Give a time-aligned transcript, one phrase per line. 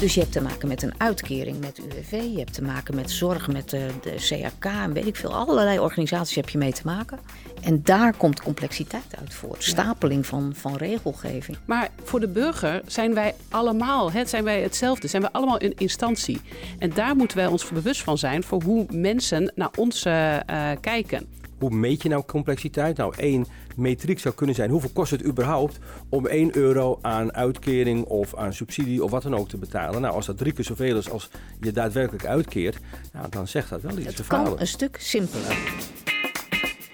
[0.00, 3.10] Dus je hebt te maken met een uitkering met UWV, je hebt te maken met
[3.10, 5.34] zorg met de, de en weet ik veel.
[5.34, 7.18] Allerlei organisaties heb je mee te maken.
[7.62, 9.64] En daar komt complexiteit uit voort.
[9.64, 11.58] Stapeling van, van regelgeving.
[11.64, 15.08] Maar voor de burger zijn wij allemaal, hè, zijn wij hetzelfde.
[15.08, 16.40] Zijn we allemaal een instantie.
[16.78, 20.36] En daar moeten wij ons bewust van zijn voor hoe mensen naar ons uh,
[20.80, 21.39] kijken.
[21.60, 22.96] Hoe meet je nou complexiteit?
[22.96, 23.46] Nou, één
[23.76, 25.78] metriek zou kunnen zijn: hoeveel kost het überhaupt
[26.08, 30.00] om 1 euro aan uitkering of aan subsidie of wat dan ook te betalen?
[30.00, 32.78] Nou, als dat drie keer zoveel is als je daadwerkelijk uitkeert,
[33.12, 34.16] nou, dan zegt dat wel iets.
[34.16, 35.58] Het kan een stuk simpeler.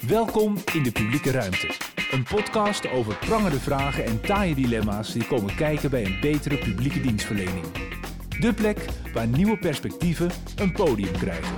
[0.07, 1.71] Welkom in de publieke ruimte.
[2.10, 7.01] Een podcast over prangende vragen en taaie dilemma's die komen kijken bij een betere publieke
[7.01, 7.65] dienstverlening.
[8.41, 11.57] De plek waar nieuwe perspectieven een podium krijgen.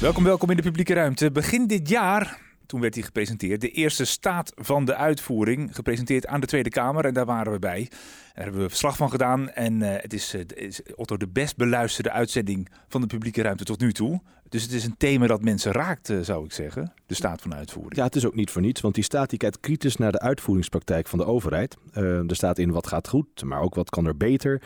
[0.00, 1.30] Welkom, welkom in de publieke ruimte.
[1.30, 6.40] Begin dit jaar, toen werd hij gepresenteerd, de eerste staat van de uitvoering, gepresenteerd aan
[6.40, 7.90] de Tweede Kamer en daar waren we bij.
[8.34, 11.56] Daar hebben we verslag van gedaan en uh, het is, uh, is Otto de best
[11.56, 14.20] beluisterde uitzending van de publieke ruimte tot nu toe.
[14.48, 17.54] Dus het is een thema dat mensen raakt, uh, zou ik zeggen, de staat van
[17.54, 17.96] uitvoering.
[17.96, 20.20] Ja, het is ook niet voor niets, want die staat die kijkt kritisch naar de
[20.20, 21.76] uitvoeringspraktijk van de overheid.
[21.92, 24.62] er staat in wat gaat goed, maar ook wat kan er beter.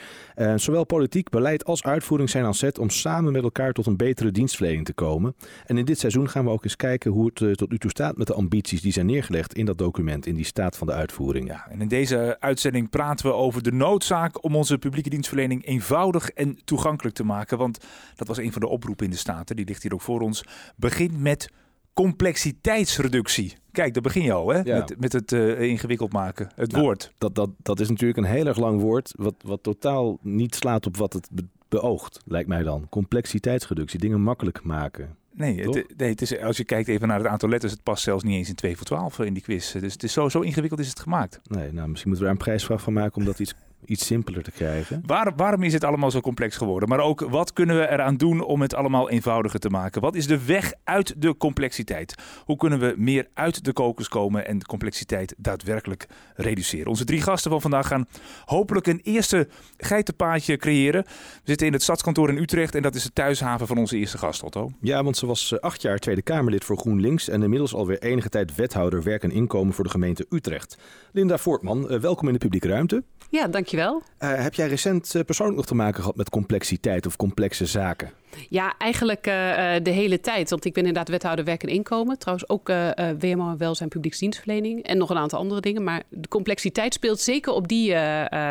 [0.56, 4.30] zowel politiek, beleid als uitvoering zijn aan zet om samen met elkaar tot een betere
[4.30, 5.34] dienstverlening te komen.
[5.66, 8.16] En in dit seizoen gaan we ook eens kijken hoe het tot nu toe staat
[8.16, 11.48] met de ambities die zijn neergelegd in dat document, in die staat van de uitvoering.
[11.48, 16.28] Ja, en in deze uitzending praten we over de noodzaak om onze publieke dienstverlening eenvoudig
[16.30, 17.58] en toegankelijk te maken.
[17.58, 17.78] Want
[18.14, 20.44] dat was een van de oproepen in de Staten, die ligt hier ook voor ons.
[20.76, 21.52] Begin met
[21.92, 23.56] complexiteitsreductie.
[23.72, 24.58] Kijk, daar begin je al, hè?
[24.58, 24.78] Ja.
[24.78, 27.12] Met, met het uh, ingewikkeld maken, het nou, woord.
[27.18, 30.86] Dat, dat, dat is natuurlijk een heel erg lang woord, wat, wat totaal niet slaat
[30.86, 31.28] op wat het
[31.68, 32.86] beoogt, lijkt mij dan.
[32.88, 35.16] Complexiteitsreductie, dingen makkelijk maken.
[35.36, 38.02] Nee, het, nee het is, als je kijkt even naar het aantal letters, het past
[38.02, 39.72] zelfs niet eens in 2 voor 12 in die quiz.
[39.72, 41.40] Dus het is zo, zo ingewikkeld is het gemaakt.
[41.44, 43.54] Nee, nou, misschien moeten we daar een prijsvraag van maken om dat iets
[43.86, 45.02] iets simpeler te krijgen.
[45.06, 46.88] Waar, waarom is het allemaal zo complex geworden?
[46.88, 50.00] Maar ook wat kunnen we eraan doen om het allemaal eenvoudiger te maken?
[50.00, 52.14] Wat is de weg uit de complexiteit?
[52.44, 56.86] Hoe kunnen we meer uit de kokers komen en de complexiteit daadwerkelijk reduceren?
[56.86, 58.06] Onze drie gasten van vandaag gaan
[58.44, 61.02] hopelijk een eerste geitenpaadje creëren.
[61.02, 64.18] We zitten in het stadskantoor in Utrecht en dat is de thuishaven van onze eerste
[64.18, 64.72] gast, Otto.
[64.80, 68.28] Ja, want ze was eh, acht jaar Tweede Kamerlid voor GroenLinks en inmiddels alweer enige
[68.28, 70.78] tijd wethouder werk en inkomen voor de gemeente Utrecht.
[71.12, 73.02] Linda Voortman, eh, welkom in de publieke ruimte.
[73.30, 74.02] Ja, dankjewel.
[74.18, 78.10] Uh, heb jij recent uh, persoonlijk nog te maken gehad met complexiteit of complexe zaken?
[78.48, 79.34] Ja, eigenlijk uh,
[79.82, 80.50] de hele tijd.
[80.50, 82.18] Want ik ben inderdaad wethouder werk en inkomen.
[82.18, 84.82] Trouwens ook uh, WMO en welzijn publieksdienstverlening.
[84.82, 85.84] En nog een aantal andere dingen.
[85.84, 87.88] Maar de complexiteit speelt zeker op die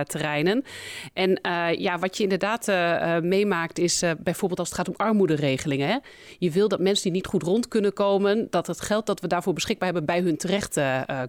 [0.04, 0.64] terreinen.
[1.14, 1.40] En
[1.78, 2.68] ja, wat je inderdaad
[3.24, 5.88] meemaakt is bijvoorbeeld als het gaat om armoederegelingen.
[5.88, 5.98] Hè?
[6.38, 8.48] Je wil dat mensen die niet goed rond kunnen komen...
[8.50, 10.80] dat het geld dat we daarvoor beschikbaar hebben bij hun terecht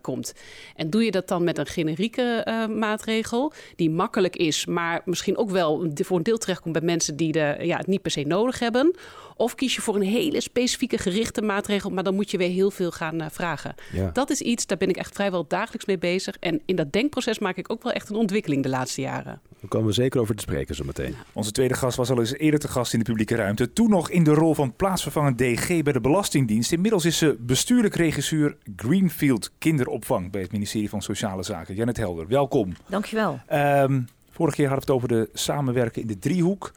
[0.00, 0.34] komt.
[0.76, 2.46] En doe je dat dan met een generieke
[2.78, 3.52] maatregel...
[3.76, 7.16] die makkelijk is, maar misschien ook wel voor een deel terechtkomt bij mensen...
[7.16, 8.96] die de, ja, het niet per se nodig nodig hebben.
[9.36, 12.70] Of kies je voor een hele specifieke gerichte maatregel, maar dan moet je weer heel
[12.70, 13.74] veel gaan uh, vragen.
[13.92, 14.10] Ja.
[14.12, 16.36] Dat is iets, daar ben ik echt vrijwel dagelijks mee bezig.
[16.40, 19.40] En in dat denkproces maak ik ook wel echt een ontwikkeling de laatste jaren.
[19.60, 21.14] Daar komen we zeker over te spreken zo meteen.
[21.32, 23.72] Onze tweede gast was al eens eerder te gast in de publieke ruimte.
[23.72, 26.72] Toen nog in de rol van plaatsvervangend DG bij de Belastingdienst.
[26.72, 31.74] Inmiddels is ze bestuurlijk regisseur Greenfield Kinderopvang bij het ministerie van Sociale Zaken.
[31.74, 32.72] Janet Helder, welkom.
[32.86, 33.40] Dankjewel.
[33.52, 36.72] Um, vorige keer hadden we het over de samenwerken in de driehoek.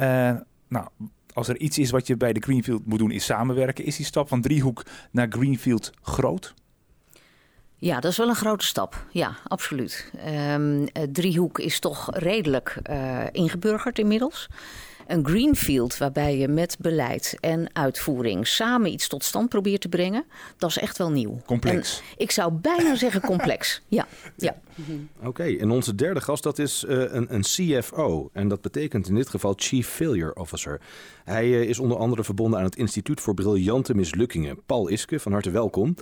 [0.00, 0.30] Uh,
[0.76, 3.84] nou, als er iets is wat je bij de Greenfield moet doen, is samenwerken.
[3.84, 6.54] Is die stap van driehoek naar Greenfield groot?
[7.78, 9.06] Ja, dat is wel een grote stap.
[9.10, 10.12] Ja, absoluut.
[10.52, 14.48] Um, driehoek is toch redelijk uh, ingeburgerd inmiddels.
[15.06, 20.24] Een greenfield waarbij je met beleid en uitvoering samen iets tot stand probeert te brengen,
[20.58, 21.40] dat is echt wel nieuw.
[21.46, 21.98] Complex.
[21.98, 23.82] En ik zou bijna zeggen complex.
[23.88, 24.06] Ja.
[24.36, 24.56] ja.
[25.18, 28.30] Oké, okay, en onze derde gast dat is uh, een, een CFO.
[28.32, 30.80] En dat betekent in dit geval Chief Failure Officer.
[31.24, 34.58] Hij uh, is onder andere verbonden aan het Instituut voor Briljante Mislukkingen.
[34.66, 35.96] Paul Iske, van harte welkom.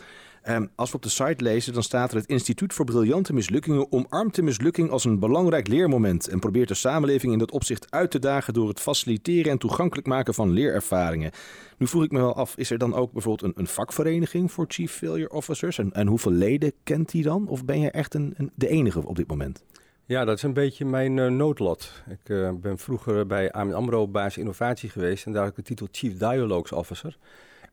[0.48, 3.92] Um, als we op de site lezen, dan staat er het Instituut voor Briljante Mislukkingen
[3.92, 8.10] omarmt de mislukking als een belangrijk leermoment en probeert de samenleving in dat opzicht uit
[8.10, 11.30] te dagen door het faciliteren en toegankelijk maken van leerervaringen.
[11.78, 14.64] Nu vroeg ik me wel af, is er dan ook bijvoorbeeld een, een vakvereniging voor
[14.68, 15.78] Chief Failure Officers?
[15.78, 17.48] En, en hoeveel leden kent die dan?
[17.48, 19.64] Of ben je echt een, een, de enige op dit moment?
[20.06, 22.02] Ja, dat is een beetje mijn uh, noodlot.
[22.08, 25.88] Ik uh, ben vroeger bij AMRO baas innovatie geweest en daar heb ik de titel
[25.90, 27.16] Chief Dialogues Officer.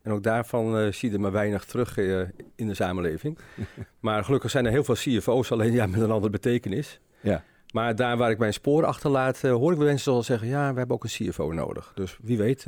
[0.02, 2.22] En ook daarvan uh, zie je er maar weinig terug uh,
[2.56, 3.38] in de samenleving.
[4.00, 7.00] maar gelukkig zijn er heel veel CFO's, alleen ja, met een andere betekenis.
[7.20, 7.44] Ja.
[7.74, 10.48] Maar daar waar ik mijn spoor achterlaat, uh, hoor ik mensen al zeggen...
[10.48, 11.92] ja, we hebben ook een CFO nodig.
[11.96, 12.62] Dus wie weet,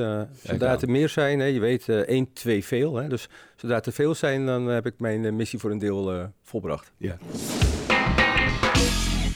[0.43, 2.95] zodra er meer zijn, hè, je weet, één, twee veel.
[2.95, 6.91] Hè, dus zodra er veel zijn, dan heb ik mijn missie voor een deel volbracht.
[6.97, 7.17] Ja.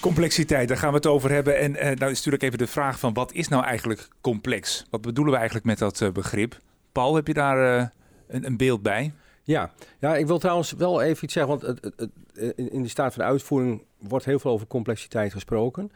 [0.07, 1.57] Complexiteit, daar gaan we het over hebben.
[1.57, 4.85] En uh, nou is natuurlijk even de vraag van wat is nou eigenlijk complex?
[4.89, 6.57] Wat bedoelen we eigenlijk met dat uh, begrip?
[6.92, 7.88] Paul, heb je daar uh,
[8.28, 9.13] een, een, beeld bij?
[9.44, 9.72] Ja.
[10.00, 13.24] ja, ik wil trouwens wel even iets zeggen, want het, het, in de staat van
[13.24, 15.92] uitvoering wordt heel veel over complexiteit gesproken.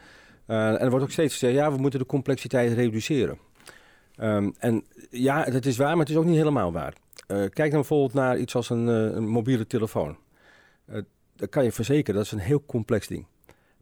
[0.46, 3.38] en er wordt ook steeds gezegd, ja, we moeten de complexiteit reduceren.
[4.18, 6.94] Um, en ja, dat is waar, maar het is ook niet helemaal waar.
[7.28, 10.18] kijk dan bijvoorbeeld naar iets als een, een mobiele telefoon.
[11.36, 13.26] dat kan je verzekeren, dat is een heel complex ding.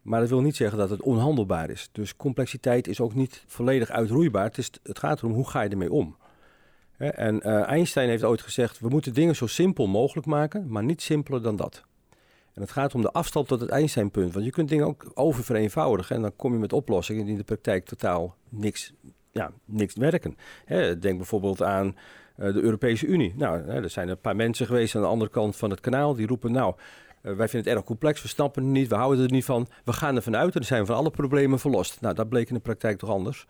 [0.02, 1.90] Maar dat wil niet zeggen dat het onhandelbaar is.
[1.92, 4.44] Dus complexiteit is ook niet volledig uitroeibaar.
[4.44, 6.18] Het, is, het gaat erom hoe ga je ermee om.
[7.00, 11.02] En uh, Einstein heeft ooit gezegd: we moeten dingen zo simpel mogelijk maken, maar niet
[11.02, 11.84] simpeler dan dat.
[12.54, 14.34] En het gaat om de afstand tot het Einstein-punt.
[14.34, 17.44] Want je kunt dingen ook oververeenvoudigen en dan kom je met oplossingen die in de
[17.44, 18.94] praktijk totaal niks,
[19.32, 20.38] ja, niks werken.
[21.00, 21.86] denk bijvoorbeeld aan
[22.38, 23.34] uh, de Europese Unie.
[23.38, 26.28] Nou, er zijn een paar mensen geweest aan de andere kant van het kanaal die
[26.28, 29.32] roepen: Nou, uh, wij vinden het erg complex, we snappen het niet, we houden er
[29.32, 29.68] niet van.
[29.84, 32.02] We gaan er vanuit en dan zijn van alle problemen verlost.
[32.02, 33.46] Nou, dat bleek in de praktijk toch anders.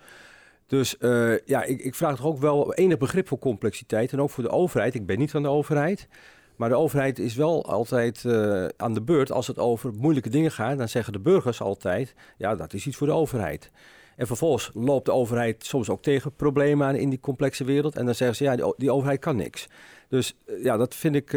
[0.69, 4.30] Dus uh, ja, ik, ik, vraag toch ook wel enig begrip voor complexiteit en ook
[4.30, 4.95] voor de overheid.
[4.95, 6.07] Ik ben niet van de overheid.
[6.56, 10.51] Maar de overheid is wel altijd uh, aan de beurt als het over moeilijke dingen
[10.51, 10.77] gaat.
[10.77, 13.71] Dan zeggen de burgers altijd, ja, dat is iets voor de overheid.
[14.16, 17.95] En vervolgens loopt de overheid soms ook tegen problemen aan in die complexe wereld.
[17.95, 19.68] En dan zeggen ze, ja, die, overheid kan niks.
[20.10, 21.31] Dus ja, dat vind ik,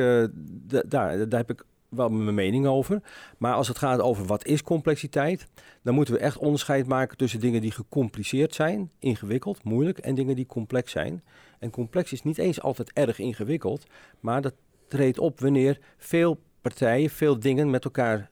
[0.85, 1.65] daar, daar heb ik
[1.95, 3.03] wel mijn mening over.
[3.39, 5.47] Maar als het gaat over wat is complexiteit,
[5.83, 10.37] dan moeten we echt onderscheid maken tussen dingen die gecompliceerd zijn, ingewikkeld, moeilijk, en dingen
[10.37, 11.23] die complex zijn.
[11.59, 13.87] En complex is niet eens altijd erg ingewikkeld,
[14.21, 14.55] maar dat
[14.89, 18.31] treedt op wanneer veel partijen, veel dingen met elkaar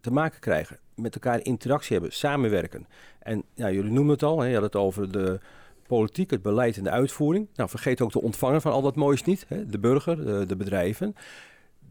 [0.00, 2.86] te maken krijgen, met elkaar interactie hebben, samenwerken.
[3.18, 5.40] En ja, jullie noemen het al, hè, je had het over de
[5.86, 7.48] politiek, het beleid en de uitvoering.
[7.54, 10.56] Nou, vergeet ook de ontvanger van al dat moois niet, hè, de burger, de, de
[10.56, 11.14] bedrijven.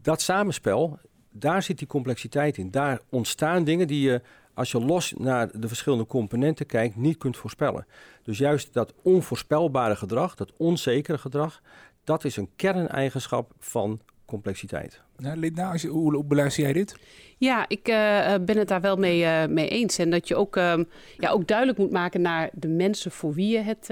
[0.02, 0.98] Dat samenspel
[1.32, 2.70] daar zit die complexiteit in.
[2.70, 4.20] Daar ontstaan dingen die je,
[4.54, 7.86] als je los naar de verschillende componenten kijkt, niet kunt voorspellen.
[8.22, 11.60] Dus juist dat onvoorspelbare gedrag, dat onzekere gedrag,
[12.04, 15.02] dat is een kerneigenschap van complexiteit.
[15.16, 16.96] Nou, Linda, als je, hoe, hoe beluister jij dit?
[17.38, 19.98] Ja, ik uh, ben het daar wel mee, uh, mee eens.
[19.98, 20.74] En dat je ook, uh,
[21.18, 23.90] ja, ook duidelijk moet maken naar de mensen voor wie je het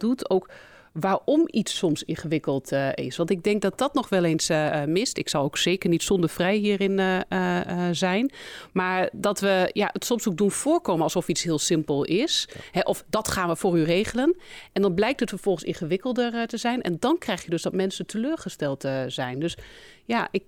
[0.00, 0.30] doet.
[0.30, 0.50] Ook
[0.92, 3.16] waarom iets soms ingewikkeld uh, is.
[3.16, 5.18] Want ik denk dat dat nog wel eens uh, mist.
[5.18, 8.30] Ik zal ook zeker niet zondevrij hierin uh, zijn.
[8.72, 12.48] Maar dat we ja, het soms ook doen voorkomen alsof iets heel simpel is.
[12.70, 14.36] Hè, of dat gaan we voor u regelen.
[14.72, 16.82] En dan blijkt het vervolgens ingewikkelder te zijn.
[16.82, 19.38] En dan krijg je dus dat mensen teleurgesteld zijn.
[19.40, 19.56] Dus
[20.04, 20.46] ja, ik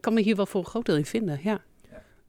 [0.00, 1.40] kan me hier wel voor een groot deel in vinden.
[1.42, 1.60] Ja.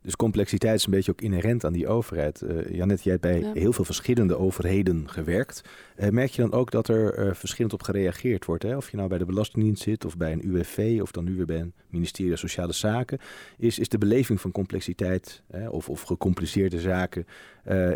[0.04, 2.42] Dus complexiteit is een beetje ook inherent aan die overheid.
[2.42, 5.62] Uh, Janet, jij hebt bij heel veel verschillende overheden gewerkt.
[5.98, 8.64] Uh, merk je dan ook dat er uh, verschillend op gereageerd wordt?
[8.64, 8.78] Hè?
[8.78, 11.46] Of je nou bij de Belastingdienst zit of bij een UWV of dan nu weer
[11.46, 13.20] bij een ministerie Sociale Zaken.
[13.58, 17.26] Is, is de beleving van complexiteit hè, of, of gecompliceerde zaken,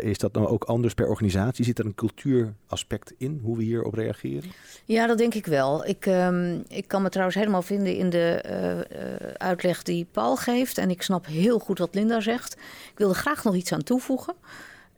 [0.00, 1.64] is dat nou ook anders per organisatie?
[1.64, 4.50] Zit er een cultuuraspect in hoe we hierop reageren?
[4.84, 5.86] Ja, dat denk ik wel.
[5.86, 10.78] Ik, um, ik kan me trouwens helemaal vinden in de uitleg die Paul geeft.
[10.78, 12.52] En ik snap heel goed wat Linda zegt.
[12.92, 14.34] Ik wil er graag nog iets aan toevoegen.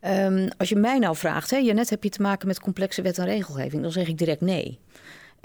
[0.06, 3.18] Um, als je mij nou vraagt, hè, net heb je te maken met complexe wet
[3.18, 4.78] en regelgeving, dan zeg ik direct nee.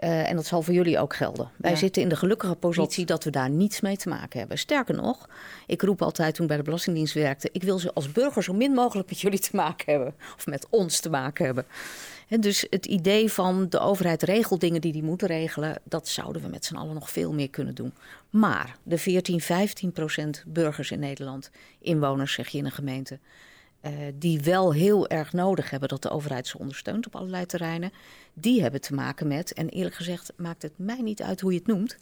[0.04, 1.50] Uh, en dat zal voor jullie ook gelden.
[1.57, 1.78] Wij ja.
[1.78, 4.57] zitten in de gelukkige positie dat we daar niets mee te maken hebben.
[4.57, 5.30] Sterker nog,
[5.68, 8.54] ik roep altijd toen ik bij de Belastingdienst werkte: ik wil ze als burger zo
[8.54, 10.14] min mogelijk met jullie te maken hebben.
[10.35, 11.66] Of met ons te maken hebben.
[12.28, 16.42] En dus het idee van de overheid regelt dingen die die moeten regelen, dat zouden
[16.42, 17.94] we met z'n allen nog veel meer kunnen doen.
[18.30, 23.19] Maar de 14, 15 procent burgers in Nederland, inwoners zeg je in een gemeente,
[23.85, 27.92] uh, die wel heel erg nodig hebben dat de overheid ze ondersteunt op allerlei terreinen,
[28.33, 31.57] die hebben te maken met, en eerlijk gezegd maakt het mij niet uit hoe je
[31.57, 31.97] het noemt,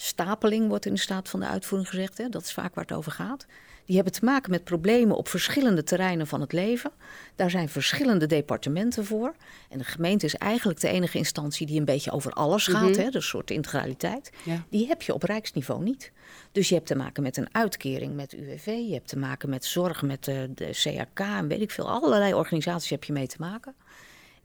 [0.00, 2.96] stapeling wordt in de staat van de uitvoering gezegd, hè, dat is vaak waar het
[2.96, 3.46] over gaat.
[3.84, 6.90] Die hebben te maken met problemen op verschillende terreinen van het leven.
[7.36, 9.34] Daar zijn verschillende departementen voor.
[9.68, 12.82] En de gemeente is eigenlijk de enige instantie die een beetje over alles gaat.
[12.82, 12.98] Mm -hmm.
[12.98, 14.30] hè, dus een soort integraliteit.
[14.44, 14.64] Ja.
[14.70, 16.12] Die heb je op rijksniveau niet.
[16.52, 18.66] Dus je hebt te maken met een uitkering met UWV.
[18.66, 21.90] Je hebt te maken met zorg met de, de CAK en weet ik veel.
[21.90, 23.74] Allerlei organisaties heb je mee te maken.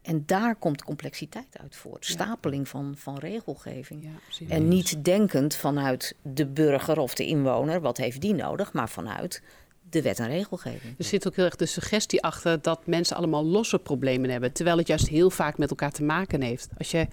[0.04, 2.06] En daar komt complexiteit uit voort.
[2.06, 4.04] Stapeling van, van regelgeving.
[4.04, 8.90] Ja, en niet denkend vanuit de burger of de inwoner, wat heeft die nodig, maar
[8.90, 9.42] vanuit
[9.94, 10.96] de wet en regelgeving.
[10.98, 14.52] Er zit ook heel erg de suggestie achter dat mensen allemaal losse problemen hebben.
[14.52, 16.70] Terwijl het juist heel vaak met elkaar te maken heeft.
[16.78, 17.08] Als je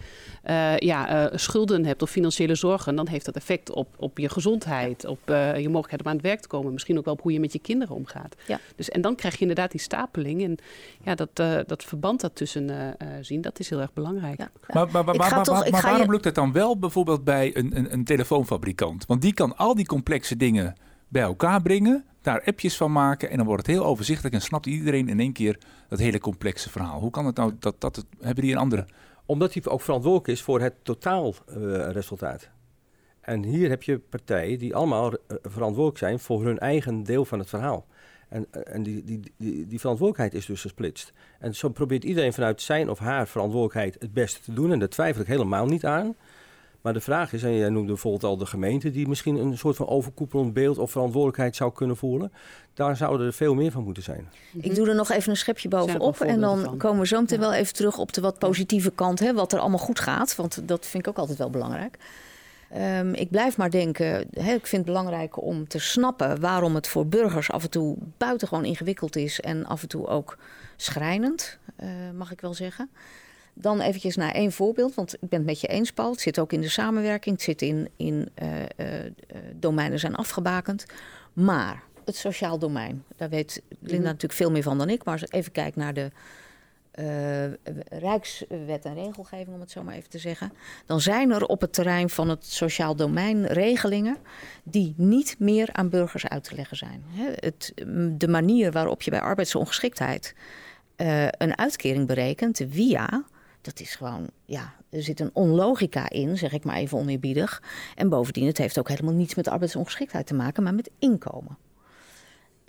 [0.45, 4.29] uh, ja, uh, schulden hebt of financiële zorgen, dan heeft dat effect op, op je
[4.29, 6.73] gezondheid, op uh, je mogelijkheid om aan het werk te komen.
[6.73, 8.35] Misschien ook wel op hoe je met je kinderen omgaat.
[8.47, 8.61] Ja.
[8.77, 10.43] Dus, en dan krijg je inderdaad die stapeling.
[10.43, 10.57] En
[11.03, 14.39] ja, dat, dat verband daartussen zien, dat is heel erg belangrijk.
[14.39, 14.51] Ja.
[14.73, 16.11] Maar, maar, maar, maar, toch, maar waarom je...
[16.11, 19.07] lukt het dan wel bijvoorbeeld bij een, een, een telefoonfabrikant?
[19.07, 20.77] Want die kan al die complexe dingen
[21.09, 24.67] bij elkaar brengen, daar appjes van maken en dan wordt het heel overzichtelijk en snapt
[24.67, 25.59] iedereen in één keer
[25.89, 27.01] dat hele complexe verhaal.
[27.01, 28.87] Hoe kan het nou dat, dat het, hebben die een andere...
[29.27, 32.51] Omdat hij ook verantwoordelijk is voor het totaalresultaat.
[33.21, 35.13] en hier heb je partijen die allemaal
[35.43, 37.87] verantwoordelijk zijn voor hun eigen deel van het verhaal.
[38.31, 41.13] En, en die, die, die, die, verantwoordelijkheid is dus gesplitst.
[41.39, 44.73] En zo probeert iedereen vanuit zijn of haar verantwoordelijkheid het beste te doen.
[44.73, 46.15] En daar twijfel ik helemaal niet aan.
[46.81, 49.77] Maar de vraag is, en jij noemde bijvoorbeeld al de gemeente, die misschien een soort
[49.77, 52.33] van overkoepelend beeld of verantwoordelijkheid zou kunnen voelen.
[52.75, 54.29] Daar zouden er veel meer van moeten zijn.
[54.53, 56.21] Ik doe er nog even een schepje bovenop.
[56.21, 59.35] En dan komen we zo meteen wel even terug op de wat positieve kant, hè,
[59.35, 60.37] wat er allemaal goed gaat.
[60.37, 61.99] Want dat vind ik ook altijd wel belangrijk.
[62.77, 66.89] Um, ik blijf maar denken, hè, ik vind het belangrijk om te snappen waarom het
[66.89, 70.39] voor burgers af en toe buitengewoon ingewikkeld is en af en toe ook
[70.77, 72.91] schrijnend, uh, mag ik wel zeggen.
[73.55, 76.11] Dan eventjes naar één voorbeeld, want ik ben het met je eens, Paul.
[76.11, 78.87] Het zit ook in de samenwerking, het zit in, in uh, uh,
[79.55, 80.87] domeinen zijn afgebakend.
[81.33, 85.05] Maar het sociaal domein, daar weet Linda mm natuurlijk veel meer van dan ik.
[85.05, 86.11] Maar als ik even kijk naar de
[86.95, 87.45] uh,
[87.91, 90.53] Rijkswet en regelgeving, om het zo maar even te zeggen.
[90.87, 94.17] Dan zijn er op het terrein van het sociaal domein regelingen
[94.63, 97.05] die niet meer aan burgers uit te leggen zijn.
[97.35, 97.73] het,
[98.19, 100.35] de manier waarop je bij arbeidsongeschiktheid
[100.97, 103.25] uh, een uitkering berekent via.
[103.61, 107.63] Dat is gewoon, ja, er zit een onlogica in, zeg ik maar even oneerbiedig.
[107.95, 111.59] En bovendien, het heeft ook helemaal niets met arbeidsongeschiktheid te maken, maar met inkomen.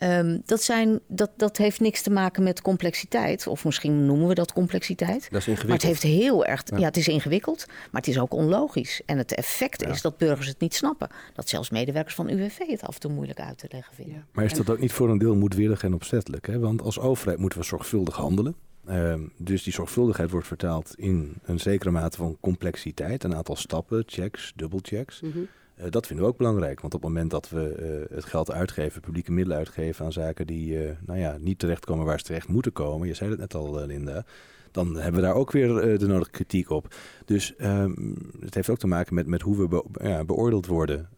[0.03, 3.47] Um, dat, zijn, dat, dat heeft niks te maken met complexiteit.
[3.47, 5.27] Of misschien noemen we dat complexiteit.
[5.31, 5.67] Dat is ingewikkeld.
[5.67, 6.63] Maar het heeft heel erg.
[6.65, 6.79] Ja.
[6.79, 9.01] het is ingewikkeld, maar het is ook onlogisch.
[9.05, 11.09] En het effect is dat burgers het niet snappen.
[11.33, 14.15] Dat zelfs medewerkers van UWV het af en toe moeilijk uit te leggen vinden.
[14.15, 14.25] Ja.
[14.31, 16.47] Maar is dat ook niet voor een deel moedwillig en opzettelijk?
[16.47, 16.59] Hè?
[16.59, 18.55] Want als overheid moeten we zorgvuldig handelen.
[18.89, 23.23] Um, dus die zorgvuldigheid wordt vertaald in een zekere mate van complexiteit.
[23.23, 25.21] Een aantal stappen, checks, dubbelchecks.
[25.21, 25.47] Mm
[25.81, 28.51] uh, dat vinden we ook belangrijk, want op het moment dat we uh, het geld
[28.51, 32.47] uitgeven, publieke middelen uitgeven aan zaken die uh, nou ja, niet terechtkomen waar ze terecht
[32.47, 34.25] moeten komen, je zei het net al, Linda,
[34.71, 36.95] dan hebben we daar ook weer de nodige kritiek op.
[37.25, 41.09] Dus um, het heeft ook te maken met, met hoe we ja, beoordeeld worden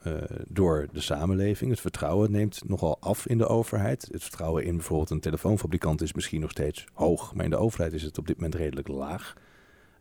[0.48, 1.72] door de samenleving.
[1.72, 4.08] Het vertrouwen neemt nogal af in de overheid.
[4.12, 7.94] Het vertrouwen in bijvoorbeeld een telefoonfabrikant is misschien nog steeds hoog, maar in de overheid
[7.94, 9.34] is het op dit moment redelijk laag.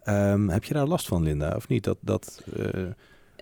[0.05, 1.85] Um, heb je daar last van, Linda, of niet?
[1.85, 2.45] Dat, dat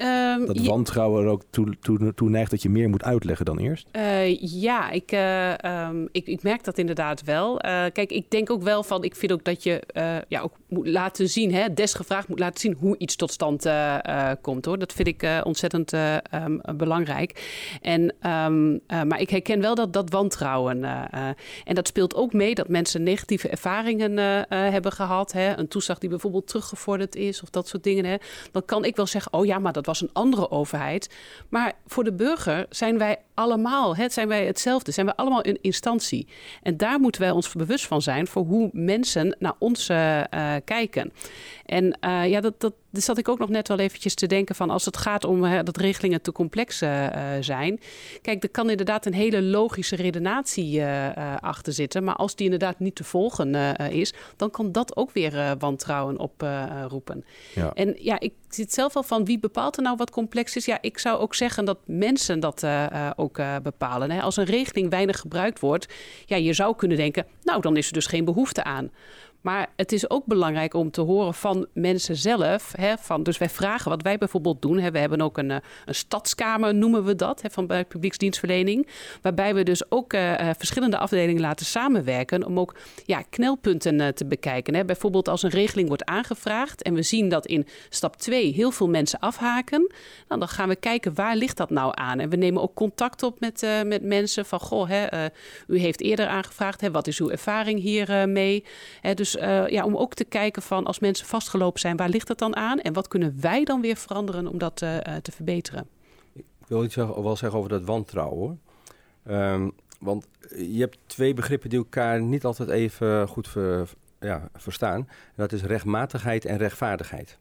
[0.02, 3.58] Um, dat wantrouwen er ook toe, toe, toe, neigt dat je meer moet uitleggen dan
[3.58, 3.88] eerst?
[3.92, 5.52] Uh, ja, ik, uh,
[5.88, 7.52] um, ik, ik, merk dat inderdaad wel.
[7.54, 9.82] Uh, kijk, ik denk ook wel van, ik vind ook dat je
[10.28, 13.68] ja, ook moet laten zien, hè, desgevraagd moet laten zien hoe iets tot stand
[14.40, 14.64] komt.
[14.64, 14.78] Hoor.
[14.78, 17.48] Dat vind ik ontzettend um, belangrijk.
[17.82, 18.14] En,
[18.88, 20.84] maar ik herken wel dat, dat wantrouwen.
[21.64, 24.16] en dat speelt ook mee dat mensen negatieve ervaringen
[24.48, 25.32] hebben gehad.
[25.32, 28.04] Hè, een toeslag die bijvoorbeeld teruggevorderd is of dat soort dingen.
[28.04, 28.16] Hè.
[28.52, 31.10] Dan kan ik wel zeggen, oh ja, maar dat was een andere overheid.
[31.48, 35.58] Maar voor de burger zijn wij allemaal, het zijn wij hetzelfde, zijn wij allemaal een
[35.60, 36.28] instantie.
[36.62, 40.22] En daar moeten wij ons bewust van zijn voor hoe mensen naar ons uh,
[40.64, 41.12] kijken.
[41.66, 44.54] En uh, ja, dat, dat, dus zat ik ook nog net wel eventjes te denken
[44.54, 47.06] van als het gaat om hè, dat regelingen te complex uh,
[47.40, 47.80] zijn.
[48.22, 52.04] Kijk, er kan inderdaad een hele logische redenatie uh, achter zitten.
[52.04, 53.54] Maar als die inderdaad niet te volgen
[53.90, 57.24] is, dan kan dat ook weer wantrouwen oproepen.
[57.54, 57.72] Ja.
[57.74, 60.64] En ja, ik zit zelf al van wie bepaalt er nou wat complex is.
[60.64, 62.66] Ja, ik zou ook zeggen dat mensen dat
[63.16, 64.10] ook bepalen.
[64.10, 64.20] Hè.
[64.20, 65.92] Als een regeling weinig gebruikt wordt,
[66.26, 68.90] ja, je zou kunnen denken, nou dan is er dus geen behoefte aan.
[69.40, 72.72] Maar het is ook belangrijk om te horen van mensen zelf.
[72.76, 74.78] Hè, van, dus wij vragen wat wij bijvoorbeeld doen.
[74.78, 75.56] Hè, we hebben ook een, eh,
[75.86, 78.88] een stadskamer, noemen we dat, hè, van bij publieksdienstverlening.
[79.22, 82.46] Waarbij we dus ook uh, verschillende afdelingen laten samenwerken.
[82.46, 84.74] Om ook ja, knelpunten te bekijken.
[84.74, 84.84] Hè.
[84.84, 86.82] Bijvoorbeeld als een regeling wordt aangevraagd.
[86.82, 89.92] En we zien dat in stap 2 heel veel mensen afhaken.
[90.28, 92.18] Nou, dan gaan we kijken waar ligt dat nou aan.
[92.18, 94.46] En we nemen ook contact op met, met mensen.
[94.46, 95.26] Van goh, hè,
[95.66, 96.80] u heeft eerder aangevraagd.
[96.80, 98.64] Hè, wat is uw ervaring hiermee?
[99.02, 99.14] mee?
[99.14, 102.26] dus dus uh, ja, om ook te kijken van als mensen vastgelopen zijn, waar ligt
[102.26, 102.78] dat dan aan?
[102.78, 105.86] En wat kunnen wij dan weer veranderen om dat uh, te verbeteren?
[106.34, 108.60] Ik wil iets zeggen, wel zeggen over dat wantrouwen.
[109.28, 114.98] Um, want je hebt twee begrippen die elkaar niet altijd even goed ver, ja, verstaan.
[114.98, 117.38] En dat is rechtmatigheid en rechtvaardigheid.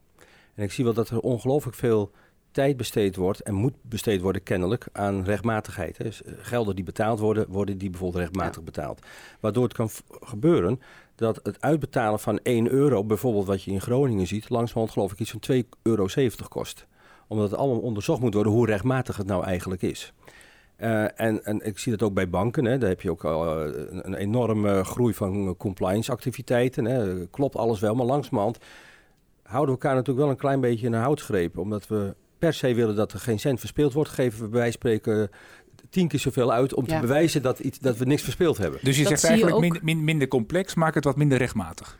[0.54, 2.10] En ik zie wel dat er ongelooflijk veel
[2.50, 5.96] tijd besteed wordt en moet besteed worden kennelijk aan rechtmatigheid.
[5.96, 9.00] Dus gelden die betaald worden, worden die bijvoorbeeld rechtmatig betaald.
[9.40, 10.80] Waardoor het kan gebeuren
[11.20, 15.18] dat het uitbetalen van 1 euro, bijvoorbeeld wat je in Groningen ziet, langzamerhand geloof ik
[15.18, 16.06] iets van 2,70 euro
[16.48, 16.86] kost.
[17.28, 20.12] Omdat het allemaal onderzocht moet worden hoe rechtmatig het nou eigenlijk is.
[20.78, 22.64] Uh, en, en ik zie dat ook bij banken.
[22.64, 22.78] Hè.
[22.78, 26.84] Daar heb je ook al uh, een, enorme groei van compliance activiteiten.
[26.84, 27.26] Hè.
[27.26, 28.58] Klopt alles wel, maar langzamerhand
[29.42, 31.58] houden we elkaar natuurlijk wel een klein beetje in een houtgreep.
[31.58, 34.10] Omdat we per se willen dat er geen cent verspeeld wordt.
[34.10, 35.30] Geven we bij spreken
[35.90, 38.80] tien keer zoveel uit om te bewijzen dat, iets, dat we niks verspeeld hebben.
[38.82, 39.72] Dus je Dat zegt je eigenlijk ook.
[39.72, 41.98] min- min- minder complex, maak het wat minder rechtmatig.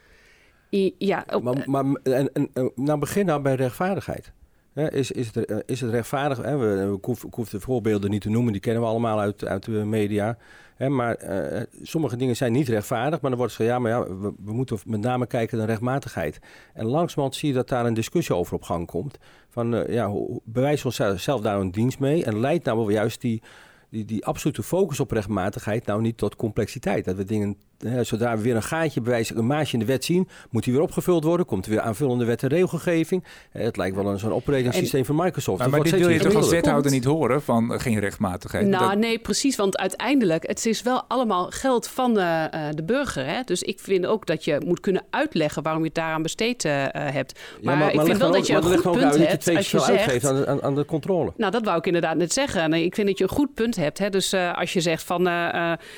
[0.71, 4.33] I- Ja, op- Maar, maar en, en, nou begin nou bij rechtvaardigheid.
[4.73, 6.39] Hè, is, is, het, eh, is het rechtvaardig?
[6.43, 9.21] Hè, we, ik, hoef, ik hoef de voorbeelden niet te noemen, die kennen we allemaal
[9.21, 10.37] uit, uit de media.
[10.77, 14.03] Hè, maar eh, sommige dingen zijn niet rechtvaardig, maar dan wordt gezegd, ja, maar ja,
[14.17, 16.39] we, we moeten met name kijken naar rechtmatigheid.
[16.75, 19.19] En langzamerhand zie je dat daar een discussie over op gang komt.
[19.49, 22.91] Van, eh, ja, hoe- bewijs onszelf zelf daar een dienst mee en leidt nou wel
[22.91, 23.43] juist die,
[23.91, 27.05] die, die absolute focus op rechtmatigheid nou niet tot complexiteit.
[27.05, 27.57] Dat we dingen,
[27.87, 30.73] hè, zodra we weer een gaatje bewijzen, een maatje in de wet zien, moet die
[30.73, 31.47] weer opgevuld worden.
[31.47, 33.25] Komt er weer aanvullende wet en regelgeving.
[33.53, 35.59] Eh, het lijkt wel een zo'n operating systeem van Microsoft.
[35.59, 38.67] Maar, maar dit wil je toch als wethouder niet horen van eh, geen rechtmatigheid?
[38.67, 39.57] Nou, Dat- nee, precies.
[39.57, 43.27] Want uiteindelijk, het is wel allemaal geld van eh, eh, de burger.
[43.27, 43.41] Hè?
[43.45, 47.39] Dus ik vind ook dat je moet kunnen uitleggen waarom je het daaraan besteed hebt.
[47.63, 49.57] Maar, Ja, ik vind wel dan dat je ook- een maar goed ook punt hebt
[49.57, 49.91] als je zegt...
[49.91, 51.33] uitgeeft aan, de- aan, aan de controle.
[51.37, 52.71] Nou, dat wou ik inderdaad net zeggen.
[52.71, 53.99] Nee, ik vind dat je een goed punt hebt.
[53.99, 54.09] Hè?
[54.11, 55.23] Dus eh, als je zegt van,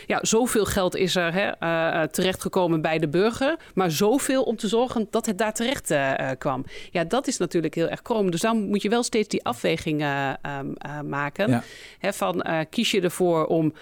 [0.07, 4.69] ja, zoveel geld is er hè, eh, terechtgekomen bij de burger, maar zoveel om te
[4.69, 6.65] zorgen dat het daar terecht eh, kwam.
[6.91, 8.31] Ja, dat is natuurlijk heel erg krom.
[8.31, 11.51] Dus dan moet je wel steeds die afweging eh, ehm, eh, maken.
[11.51, 11.63] Ja.
[11.99, 13.73] Hè, van kies je ervoor om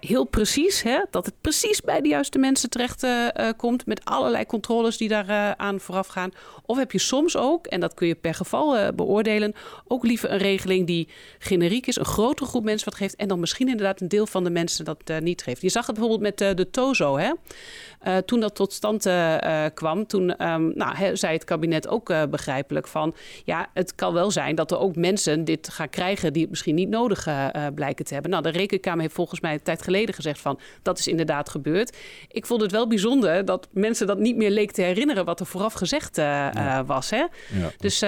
[0.00, 3.06] heel precies, hè, dat het precies bij de juiste mensen terecht
[3.56, 6.30] komt, met allerlei controles die daar aan vooraf gaan.
[6.66, 9.54] Of heb je soms ook, en dat kun je per geval beoordelen,
[9.88, 11.08] ook liever een regeling die
[11.38, 14.44] generiek is, een grotere groep mensen wat geeft, en dan misschien inderdaad een deel van
[14.44, 15.62] de mensen dat niet geeft.
[15.62, 17.30] Je zag het bijvoorbeeld met de Tozo, hè?
[18.04, 22.12] Eh, toen dat tot stand eh, eh, kwam, toen ehm, nou, zei het kabinet ook
[22.30, 23.14] begrijpelijk van...
[23.44, 26.32] ja, het kan wel zijn dat er ook mensen dit gaan krijgen...
[26.32, 27.28] die het misschien niet nodig
[27.74, 28.30] blijken te hebben.
[28.30, 30.58] Nou, de Rekenkamer heeft volgens mij een tijd geleden gezegd van...
[30.82, 31.96] dat is inderdaad gebeurd.
[32.28, 35.24] Ik vond het wel bijzonder dat mensen dat niet meer leek te herinneren...
[35.24, 36.16] wat er vooraf gezegd
[36.86, 37.16] was, hè?
[37.16, 37.28] Ja.
[37.78, 37.98] Dus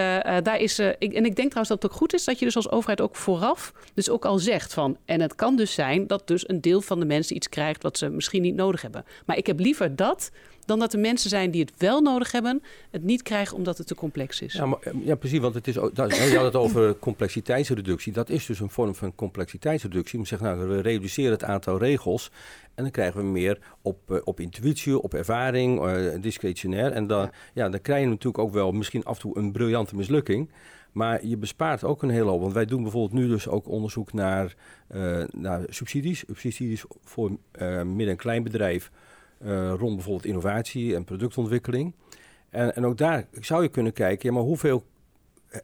[0.42, 0.78] daar is.
[0.78, 3.00] ik, en ik denk trouwens dat het ook goed is dat je dus als overheid
[3.00, 3.72] ook vooraf.
[3.94, 4.96] dus ook al zegt van.
[5.04, 7.82] En het kan dus zijn dat dus een deel van de mensen iets krijgt.
[7.82, 9.04] wat ze misschien niet nodig hebben.
[9.26, 10.30] Maar ik heb liever dat.
[10.64, 12.62] dan dat er mensen zijn die het wel nodig hebben.
[12.90, 14.52] het niet krijgen omdat het te complex is.
[14.52, 18.12] Ja, maar, eh, ja, precies, want het is, dat, je had het over complexiteitsreductie.
[18.12, 20.18] Dat is dus een vorm van complexiteitsreductie.
[20.18, 22.30] Je zeggen, nou, we reduceren het aantal regels
[22.74, 26.92] en dan krijgen we meer op, eh, op intuïtie, op ervaring, eh, discretionair.
[26.92, 27.68] En dan, ja.
[27.68, 30.50] dan krijg je natuurlijk ook wel misschien af en toe een briljante mislukking.
[30.92, 32.40] Maar je bespaart ook een hele hoop.
[32.40, 34.54] Want wij doen bijvoorbeeld nu dus ook onderzoek naar,
[35.30, 36.24] naar subsidies.
[36.26, 37.30] Subsidies voor
[37.84, 38.90] midden- en kleinbedrijf
[39.78, 41.94] rond bijvoorbeeld innovatie en productontwikkeling.
[42.50, 44.84] En, en ook daar zou je kunnen kijken, ja, maar hoeveel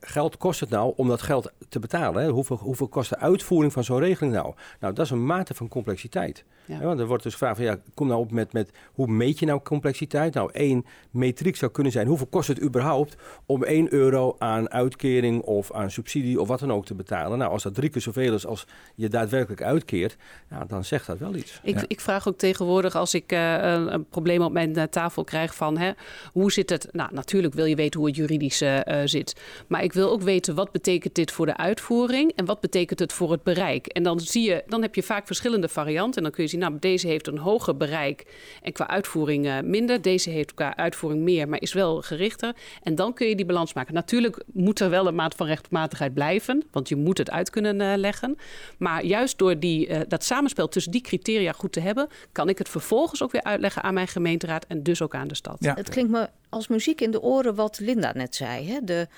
[0.01, 2.23] geld kost het nou om dat geld te betalen?
[2.23, 2.31] Hè?
[2.31, 4.55] Hoeveel, hoeveel kost de uitvoering van zo'n regeling nou?
[4.81, 6.45] Nou, dat is een mate van complexiteit.
[6.67, 6.81] Ja.
[6.81, 9.47] Want er wordt dus gevraagd van, ja, kom nou op met, met hoe meet je
[9.47, 10.35] nou complexiteit?
[10.35, 15.43] Nou, één metriek zou kunnen zijn, hoeveel kost het überhaupt om 1 euro aan uitkering
[15.43, 17.39] of aan subsidie of wat dan ook te betalen?
[17.39, 20.17] Nou, als dat drie keer zoveel is als je daadwerkelijk uitkeert,
[20.51, 21.61] ja, dan zegt dat wel iets.
[21.63, 21.85] Ik, Ja.
[21.87, 25.55] ik vraag ook tegenwoordig als ik eh, een, een probleem op mijn eh, tafel krijg
[25.55, 25.91] van hè,
[26.33, 26.89] hoe zit het?
[26.93, 29.37] Nou, natuurlijk wil je weten hoe het juridisch eh, zit.
[29.67, 33.13] Maar ik wil ook weten wat betekent dit voor de uitvoering en wat betekent het
[33.13, 33.87] voor het bereik.
[33.87, 36.17] En dan zie je, dan heb je vaak verschillende varianten.
[36.17, 38.27] En dan kun je zien, nou, deze heeft een hoger bereik
[38.63, 40.03] en qua uitvoering eh, minder.
[40.03, 42.55] Deze heeft qua uitvoering meer, maar is wel gerichter.
[42.83, 43.95] En dan kun je die balans maken.
[43.95, 47.81] Natuurlijk moet er wel een maat van rechtmatigheid blijven, want je moet het uit kunnen
[47.81, 48.37] eh, leggen.
[48.79, 52.59] Maar juist door die, eh, dat samenspel tussen die criteria goed te hebben, kan ik
[52.59, 55.57] het vervolgens ook weer uitleggen aan mijn gemeenteraad en dus ook aan de stad.
[55.59, 55.75] Ja.
[55.75, 58.69] Het klinkt me als muziek in de oren wat Linda net zei.
[58.69, 58.79] Hè?
[58.85, 59.09] De,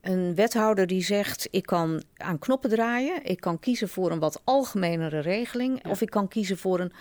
[0.00, 4.40] een wethouder die zegt: ik kan aan knoppen draaien, ik kan kiezen voor een wat
[4.44, 5.90] algemenere regeling, Ja.
[5.90, 6.92] of ik kan kiezen voor een.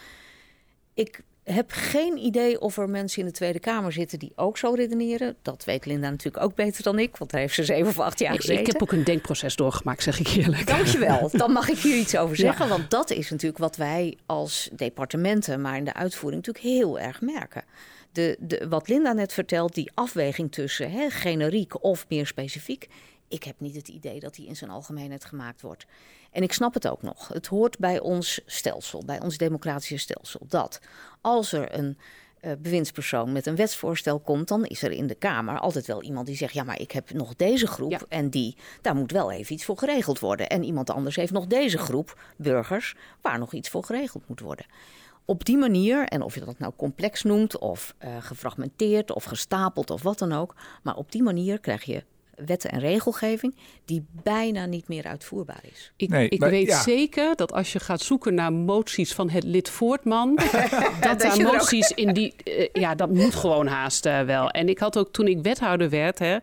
[0.94, 4.72] Ik heb geen idee of er mensen in de Tweede Kamer zitten die ook zo
[4.74, 5.36] redeneren.
[5.42, 8.20] Dat weet Linda natuurlijk ook beter dan ik, want daar heeft ze zeven of acht
[8.20, 8.62] jaar Ik, gezeten.
[8.66, 10.68] ik heb ook een denkproces doorgemaakt, zeg ik eerlijk.
[10.68, 11.30] Dankjewel.
[11.38, 12.42] Dan mag ik hier iets over Ja.
[12.42, 12.70] zeggen.
[12.70, 17.22] Want dat is natuurlijk wat wij als departementen, maar in de uitvoering natuurlijk heel erg
[17.22, 17.64] merken.
[18.18, 22.88] De, de, wat Linda net vertelt, die afweging tussen hè, generiek of meer specifiek.
[23.28, 25.86] Ik heb niet het idee dat die in zijn algemeenheid gemaakt wordt.
[26.32, 27.28] En ik snap het ook nog.
[27.28, 30.80] Het hoort bij ons stelsel, bij ons democratische stelsel, dat
[31.22, 31.98] als er een
[32.40, 36.28] eh, bewindspersoon met een wetsvoorstel komt, dan is er in de Kamer altijd wel iemand
[36.28, 38.00] die zegt: Ja, maar ik heb nog deze groep Ja.
[38.10, 40.50] en die, daar moet wel even iets voor geregeld worden.
[40.50, 44.66] En iemand anders heeft nog deze groep burgers waar nog iets voor geregeld moet worden.
[45.30, 49.90] Op die manier, en of je dat nou complex noemt, of eh, gefragmenteerd, of gestapeld,
[49.90, 52.04] of wat dan ook, maar op die manier krijg je
[52.46, 55.92] wetten en regelgeving die bijna niet meer uitvoerbaar is.
[55.96, 56.82] Ik, Nee, ik maar weet ja.
[56.82, 60.52] zeker dat als je gaat zoeken naar moties van het lid Voortman, dat
[61.02, 64.50] Dat daar er moties in die, eh, ja, dat moet gewoon haast eh, wel.
[64.50, 66.38] En ik had ook toen ik wethouder werd, hè,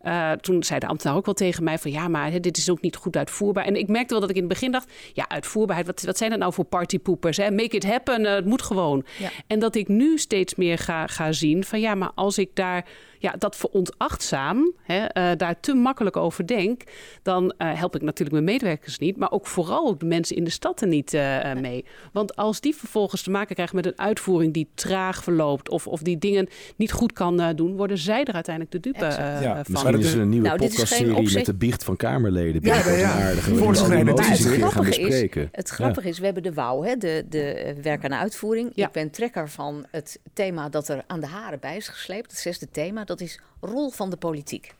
[0.00, 2.70] eh, toen zei de ambtenaar ook wel tegen mij van ja, maar hè, dit is
[2.70, 3.64] ook niet goed uitvoerbaar.
[3.64, 6.30] En ik merkte wel dat ik in het begin dacht, ja, uitvoerbaarheid, wat, wat zijn
[6.30, 7.36] dat nou voor partypoepers?
[7.36, 7.50] Hè?
[7.50, 9.04] Make it happen, het moet gewoon.
[9.18, 9.30] Ja.
[9.46, 12.86] En dat ik nu steeds meer ga, ga zien van ja, maar als ik daar
[13.20, 16.82] ja, dat veronachtzaam, hè, eh, daar te makkelijk over denk,
[17.22, 20.44] dan eh, help ik natuurlijk mijn medewerkers niet, maar ook vooral ook de mensen in
[20.44, 21.84] de stad er niet eh, mee.
[22.12, 26.00] Want als die vervolgens te maken krijgen met een uitvoering die traag verloopt of, of
[26.02, 29.54] die dingen niet goed kan eh, doen, worden zij er uiteindelijk de dupe eh, Ja,
[29.54, 29.64] van.
[29.68, 32.62] Misschien Maar is er een nieuwe Nou, podcastserie met de biecht van Kamerleden.
[32.64, 33.10] Ja, ja, ja.
[33.10, 33.54] aardige.
[33.54, 35.48] Voor een het keer gaan grappige is- bespreken.
[35.52, 35.74] Het Ja.
[35.74, 38.70] grappige is, we hebben de WOW, hè, de, de werk aan uitvoering.
[38.74, 38.86] Ja.
[38.86, 42.30] Ik ben trekker van het thema dat er aan de haren bij is gesleept.
[42.30, 44.74] Het zesde thema, dat is rol van de politiek.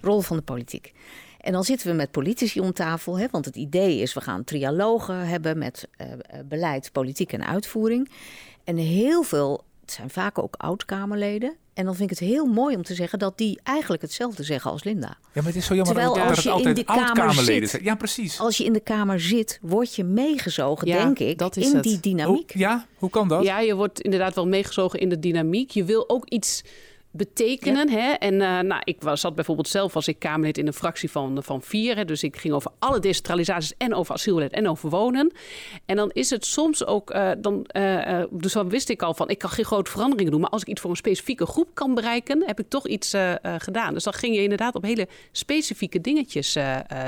[0.00, 0.92] Rol van de politiek.
[1.40, 4.44] En dan zitten we met politici om tafel, hè, want het idee is, we gaan
[4.44, 8.10] trialogen hebben met eh, eh, beleid, politiek en uitvoering.
[8.64, 11.56] En heel veel, het zijn vaak ook oud-Kamerleden.
[11.74, 14.70] En dan vind ik het heel mooi om te zeggen dat die eigenlijk hetzelfde zeggen
[14.70, 15.08] als Linda.
[15.08, 17.70] Ja, maar het is zo jammer Terwijl dat als je in altijd de Kamer zit-
[17.70, 17.84] zijn.
[17.84, 18.40] Ja, precies.
[18.40, 21.74] Als je in de Kamer zit, word je meegezogen, Ja, denk ik, dat is in
[21.74, 21.84] het.
[21.84, 22.52] die dynamiek.
[22.52, 23.44] Hoe, ja, hoe kan dat?
[23.44, 25.70] Ja, je wordt inderdaad wel meegezogen in de dynamiek.
[25.70, 26.62] Je wil ook iets
[27.18, 27.90] betekenen.
[27.90, 28.10] Hè?
[28.12, 31.42] En eh, nou, ik was, zat bijvoorbeeld zelf als ik Kamerlid in een fractie van,
[31.42, 31.96] van vier.
[31.96, 32.04] Hè?
[32.04, 35.32] Dus ik ging over alle decentralisaties en over asielbeleid en over wonen.
[35.86, 39.28] En dan is het soms ook, eh, dan, eh, dus dan wist ik al van,
[39.28, 40.40] ik kan geen grote veranderingen doen.
[40.40, 43.14] Maar als ik iets voor een specifieke groep kan bereiken, heb ik toch iets
[43.58, 43.94] gedaan.
[43.94, 46.56] Dus dan ging je inderdaad op hele specifieke dingetjes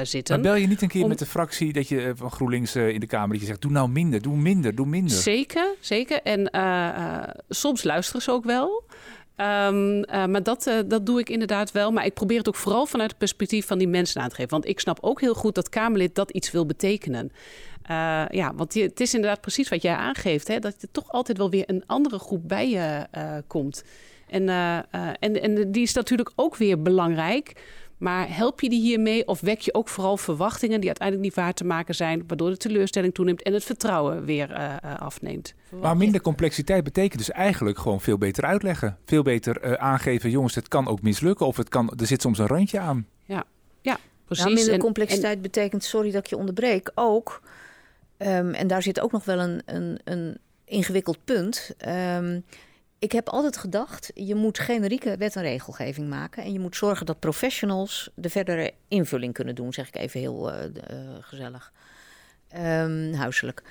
[0.02, 0.34] zitten.
[0.34, 3.00] Maar bel je niet een keer Om- met de fractie dat je van GroenLinks in
[3.00, 5.16] de Kamer dat je zegt, doe nou minder, doe minder, doe minder.
[5.16, 6.22] Zeker, zeker.
[6.22, 6.50] En
[7.48, 8.84] soms luisteren ze ook wel.
[9.40, 11.90] Ehm, eh, maar dat, eh, dat doe ik inderdaad wel.
[11.92, 14.50] Maar ik probeer het ook vooral vanuit het perspectief van die mensen aan te geven.
[14.50, 17.32] Want ik snap ook heel goed dat Kamerlid dat iets wil betekenen.
[17.82, 20.48] Eh, ja, want je- het is inderdaad precies wat jij aangeeft.
[20.48, 23.06] Hè, dat er toch altijd wel weer een andere groep bij je
[23.46, 23.84] komt.
[24.28, 24.48] En,
[25.20, 27.52] en, en die is natuurlijk ook weer belangrijk.
[28.00, 31.54] Maar help je die hiermee of wek je ook vooral verwachtingen die uiteindelijk niet waar
[31.54, 35.54] te maken zijn, waardoor de teleurstelling toeneemt en het vertrouwen weer eh, eh, afneemt?
[35.80, 38.98] Maar minder complexiteit betekent dus eigenlijk gewoon veel beter uitleggen.
[39.04, 42.38] Veel beter eh, aangeven, jongens, het kan ook mislukken of het kan, er zit soms
[42.38, 43.06] een randje aan.
[44.24, 44.44] Precies.
[44.44, 47.42] Nou, minder En- complexiteit betekent, sorry dat ik je onderbreek, ook,
[48.16, 51.74] ehm, en daar zit ook nog wel een, een, een ingewikkeld punt.
[51.78, 52.40] Ehm,
[53.00, 56.42] ik heb altijd gedacht, je moet generieke wet en regelgeving maken.
[56.42, 60.52] En je moet zorgen dat professionals de verdere invulling kunnen doen, zeg ik even heel
[60.52, 61.72] eh, eh, gezellig,
[62.50, 63.62] Ehm, huiselijk.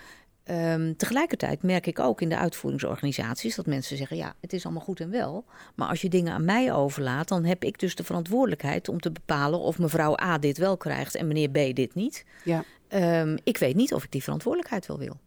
[0.44, 4.84] Ehm, tegelijkertijd merk ik ook in de uitvoeringsorganisaties dat mensen zeggen: ja, het is allemaal
[4.84, 5.46] goed en wel.
[5.76, 9.12] Maar als je dingen aan mij overlaat, dan heb ik dus de verantwoordelijkheid om te
[9.12, 12.26] bepalen of mevrouw A dit wel krijgt en meneer B dit niet.
[12.44, 12.64] Ja.
[12.88, 15.20] Ehm, ik weet niet of ik die verantwoordelijkheid wel wil.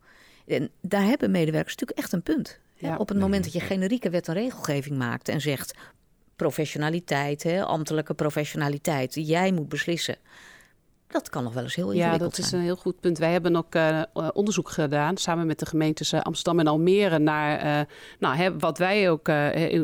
[0.47, 2.61] En daar hebben medewerkers natuurlijk echt een punt.
[2.83, 2.97] Ja.
[2.97, 5.75] Op het moment dat je generieke wet en regelgeving maakt en zegt
[6.37, 10.17] professionaliteit, hè, ambtelijke professionaliteit, jij moet beslissen.
[11.13, 12.61] Dat kan nog wel eens heel Ja, ingewikkeld dat is zijn.
[12.61, 13.19] een heel goed punt.
[13.19, 17.19] Wij hebben ook eh, eh, onderzoek gedaan samen met de gemeentes eh, Amsterdam en Almere
[17.19, 17.87] naar
[18.19, 19.29] nou, hè, wat wij ook,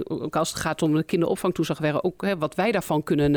[0.09, 3.31] ook als het gaat om de kinderopvangtoeslag, werden ook hè, wat wij daarvan kunnen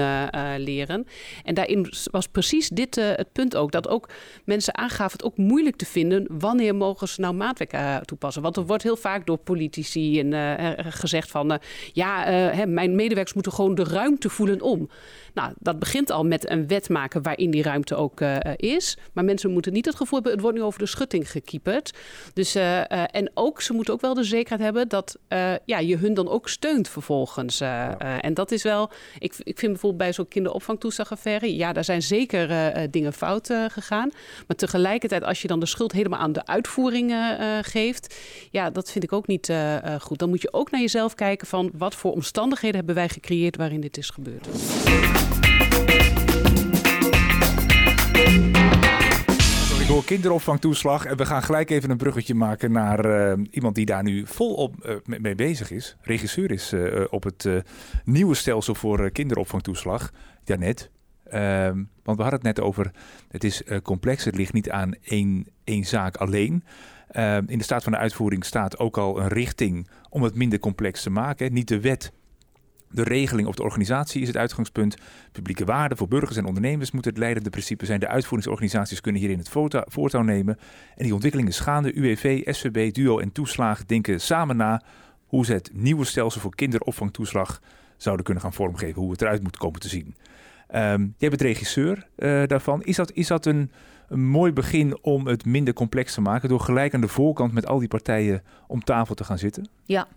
[0.58, 1.08] leren.
[1.44, 3.72] En daarin was precies dit het punt ook.
[3.72, 4.10] Dat ook
[4.46, 8.42] mensen aangaven het ook moeilijk te vinden wanneer mogen ze nou maatwerk toepassen.
[8.42, 11.60] Want er wordt heel vaak door politici en, gezegd van
[11.94, 14.90] ja, hè, mijn medewerkers moeten gewoon de ruimte voelen om.
[15.34, 18.98] Nou, dat begint al met een wet maken waarin die ruimte ook eh, eh, is.
[19.14, 21.92] Maar mensen moeten niet het gevoel hebben, het wordt nu over de schutting gekieperd.
[22.34, 25.18] Dus, eh, en ook, ze moeten ook wel de zekerheid hebben dat
[25.66, 27.62] ja, je hun dan ook steunt vervolgens.
[28.22, 32.72] en dat is wel, ik, ik vind bijvoorbeeld bij zo'n kinderopvangtoeslagaffaire, ja, daar zijn zeker
[32.92, 34.12] dingen fout gegaan.
[34.48, 37.14] Maar tegelijkertijd, als je dan de schuld helemaal aan de uitvoering
[37.62, 38.16] geeft,
[38.52, 39.54] ja, dat vind ik ook niet
[40.00, 40.20] goed.
[40.20, 43.82] Dan moet je ook naar jezelf kijken van wat voor omstandigheden hebben wij gecreëerd waarin
[43.82, 44.48] dit is gebeurd.
[49.92, 53.86] Ik hoor kinderopvangtoeslag en we gaan gelijk even een bruggetje maken naar eh, iemand die
[53.86, 55.98] daar nu volop eh, mee bezig is.
[56.02, 57.50] Regisseur is eh, op het
[58.04, 60.12] nieuwe stelsel voor kinderopvangtoeslag.
[60.44, 60.92] Janet,
[61.32, 62.92] Ehm, want we hadden het net over,
[63.30, 66.64] het is complex, het ligt niet aan één, één zaak alleen.
[67.08, 70.60] Ehm, in de staat van de uitvoering staat ook al een richting om het minder
[70.60, 71.54] complex te maken.
[71.54, 72.12] Niet de wet,
[72.92, 74.96] de regeling of de organisatie is het uitgangspunt.
[75.32, 78.00] Publieke waarden voor burgers en ondernemers moeten het leidende principe zijn.
[78.00, 79.50] De uitvoeringsorganisaties kunnen hierin het
[79.86, 80.58] voortouw, nemen.
[80.96, 81.94] En die ontwikkeling is gaande.
[81.94, 84.82] UWV, SVB, DUO en Toeslagen denken samen na
[85.26, 87.62] hoe ze het nieuwe stelsel voor kinderopvangtoeslag
[87.98, 89.02] zouden kunnen gaan vormgeven.
[89.02, 90.16] Hoe het eruit moet komen te zien.
[90.68, 92.84] Ehm, jij bent regisseur uh, daarvan.
[92.84, 93.72] Is dat, is dat een,
[94.08, 96.50] een mooi begin om het minder complex te maken...
[96.50, 99.70] door gelijk aan de voorkant met al die partijen om tafel te gaan zitten?
[99.86, 100.08] Ja,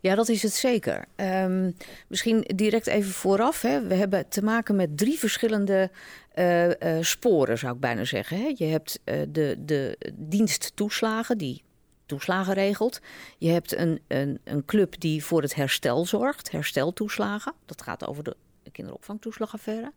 [0.00, 1.04] ja, dat is het zeker.
[1.16, 3.62] Um, misschien direct even vooraf.
[3.62, 3.86] Hè.
[3.86, 5.90] We hebben te maken met drie verschillende
[6.34, 8.36] uh, uh, sporen, zou ik bijna zeggen.
[8.36, 8.52] Hè.
[8.54, 11.62] Je hebt uh, de, de diensttoeslagen, die
[12.06, 13.00] toeslagen regelt.
[13.38, 17.52] Je hebt een, een, een club die voor het herstel zorgt, hersteltoeslagen.
[17.66, 18.36] Dat gaat over de
[18.72, 19.92] kinderopvangtoeslagaffaire.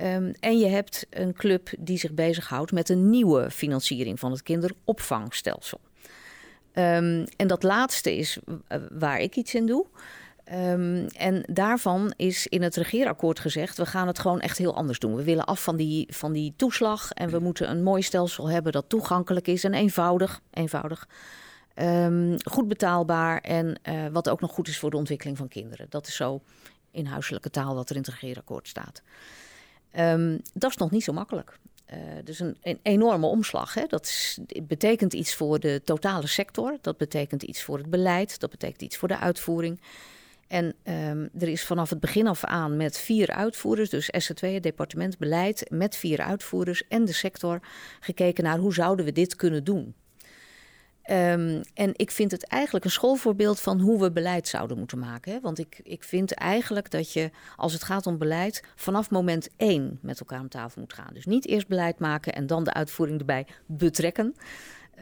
[0.00, 4.42] Um, en je hebt een club die zich bezighoudt met een nieuwe financiering van het
[4.42, 5.80] kinderopvangstelsel.
[6.74, 8.38] Um, en dat laatste is
[8.90, 9.86] waar ik iets in doe.
[10.52, 14.98] Um, en daarvan is in het regeerakkoord gezegd: we gaan het gewoon echt heel anders
[14.98, 15.14] doen.
[15.14, 18.72] We willen af van die, van die toeslag en we moeten een mooi stelsel hebben
[18.72, 20.40] dat toegankelijk is en eenvoudig.
[20.50, 21.08] eenvoudig.
[21.74, 25.86] Um, goed betaalbaar en uh, wat ook nog goed is voor de ontwikkeling van kinderen.
[25.88, 26.40] Dat is zo
[26.90, 29.02] in huiselijke taal wat er in het regeerakkoord staat.
[29.98, 31.58] Um, dat is nog niet zo makkelijk.
[31.92, 33.74] Uh, dus een, een, enorme omslag.
[33.74, 33.86] Hè?
[33.86, 36.78] Dat betekent iets voor de totale sector.
[36.80, 38.40] Dat betekent iets voor het beleid.
[38.40, 39.80] Dat betekent iets voor de uitvoering.
[40.50, 44.62] En um, er is vanaf het begin af aan met vier uitvoerders, dus SC2, het
[44.62, 47.60] departement beleid, met vier uitvoerders en de sector
[48.00, 49.94] gekeken naar hoe zouden we dit kunnen doen.
[51.10, 55.32] Um, en ik vind het eigenlijk een schoolvoorbeeld van hoe we beleid zouden moeten maken.
[55.32, 55.40] Hè?
[55.40, 59.98] Want ik, ik vind eigenlijk dat je, als het gaat om beleid, vanaf moment één
[60.02, 61.10] met elkaar aan tafel moet gaan.
[61.14, 64.34] Dus niet eerst beleid maken en dan de uitvoering erbij betrekken.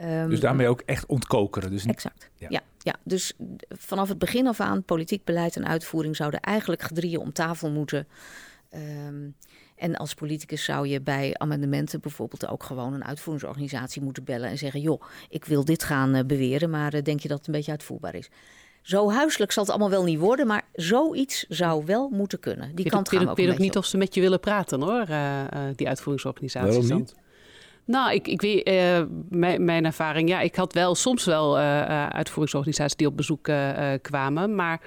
[0.04, 1.70] Um, dus daarmee ook echt ontkokeren.
[1.70, 2.30] Dus exact.
[2.36, 2.46] Ja.
[2.50, 2.60] ja.
[2.78, 3.32] Ja, dus
[3.68, 8.08] vanaf het begin af aan, politiek beleid en uitvoering zouden eigenlijk gedrieën om tafel moeten.
[9.06, 9.34] Um,
[9.78, 14.58] en als politicus zou je bij amendementen bijvoorbeeld ook gewoon een uitvoeringsorganisatie moeten bellen en
[14.58, 17.52] zeggen: joh, ik wil dit gaan uh, beweren, maar uh, denk je dat het een
[17.52, 18.28] beetje uitvoerbaar is?
[18.82, 22.74] Zo huiselijk zal het allemaal wel niet worden, maar zoiets zou wel moeten kunnen.
[22.74, 24.82] Die kant gaan we ook Ik weet ook niet of ze met je willen praten
[24.82, 25.44] hoor, uh,
[25.76, 26.76] die uitvoeringsorganisaties.
[26.76, 27.14] Waarom niet?
[27.84, 32.06] Nou, ik, ik weet, uh, mijn, mijn, ervaring, ja, ik had wel soms wel uh,
[32.06, 34.80] uitvoeringsorganisaties die op bezoek uh, kwamen, maar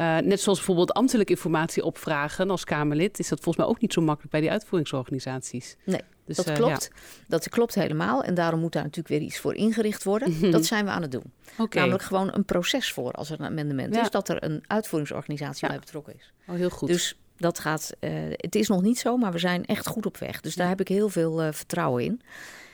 [0.00, 4.00] net zoals bijvoorbeeld ambtelijke informatie opvragen als Kamerlid, is dat volgens mij ook niet zo
[4.00, 5.76] makkelijk bij die uitvoeringsorganisaties.
[5.84, 6.00] Nee.
[6.24, 6.90] Dus, dat klopt.
[6.92, 7.00] Ja.
[7.28, 8.22] Dat klopt helemaal.
[8.24, 10.30] En daarom moet daar natuurlijk weer iets voor ingericht worden.
[10.30, 10.50] Mm -hmm.
[10.50, 11.32] Dat zijn we aan het doen.
[11.58, 11.82] Okay.
[11.82, 14.02] Namelijk gewoon een proces voor als er een amendement ja.
[14.02, 16.32] is, dat er een uitvoeringsorganisatie bij betrokken is.
[16.46, 16.88] Oh, heel goed.
[16.88, 20.16] Dus dat gaat, uh, het is nog niet zo, maar we zijn echt goed op
[20.16, 20.40] weg.
[20.40, 22.20] Dus daar heb ik heel veel uh, vertrouwen in.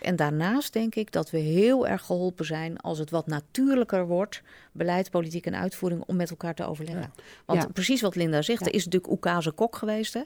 [0.01, 4.43] En daarnaast denk ik dat we heel erg geholpen zijn als het wat natuurlijker wordt,
[4.73, 7.13] beleid, politiek en uitvoering, om met elkaar te overleggen.
[7.17, 7.23] Ja.
[7.45, 7.69] Want ja.
[7.69, 8.67] precies wat Linda zegt, ja.
[8.67, 10.15] er is natuurlijk Oekase Kok geweest.
[10.15, 10.23] Hè?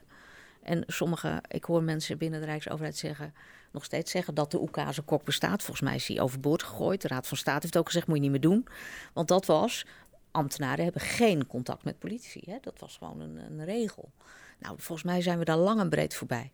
[0.62, 3.34] En sommige, ik hoor mensen binnen de Rijksoverheid zeggen,
[3.72, 5.62] nog steeds zeggen dat de Oekase Kok bestaat.
[5.62, 7.02] Volgens mij is hij overboord gegooid.
[7.02, 8.66] De Raad van State heeft ook gezegd, moet je niet meer doen.
[9.12, 9.86] Want dat was
[10.30, 12.42] ambtenaren hebben geen contact met politici.
[12.46, 12.56] Hè?
[12.60, 14.10] Dat was gewoon een, een, regel.
[14.58, 16.52] Nou, volgens mij zijn we daar lang en breed voorbij.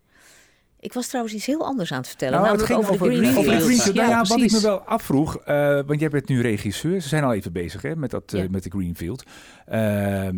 [0.81, 2.41] Ik was trouwens iets heel anders aan het vertellen.
[2.41, 3.47] Nou, het ging over, over de Greenfield.
[3.47, 3.95] Over Greenfield.
[3.95, 7.01] Ja, nou ja, wat ik me wel afvroeg, uh, want jij bent nu regisseur.
[7.01, 8.51] Ze zijn al even bezig hè, met, dat, uh, ja.
[8.51, 9.25] met de Greenfield.
[9.69, 10.29] Uh,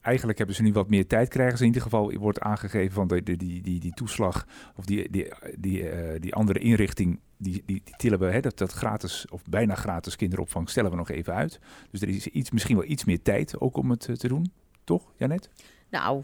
[0.00, 2.12] eigenlijk hebben ze nu wat meer tijd, krijgen ze in ieder geval.
[2.12, 4.46] wordt aangegeven van de, de, die, die, die toeslag
[4.76, 5.88] of die, die, die,
[6.20, 10.96] die andere inrichting die, die, tillen we, dat, gratis of bijna gratis kinderopvang stellen we
[10.96, 11.58] nog even uit.
[11.90, 14.52] Dus er is iets, misschien wel iets meer tijd ook om het te doen,
[14.84, 15.48] toch, Janet?
[15.88, 16.22] Nou,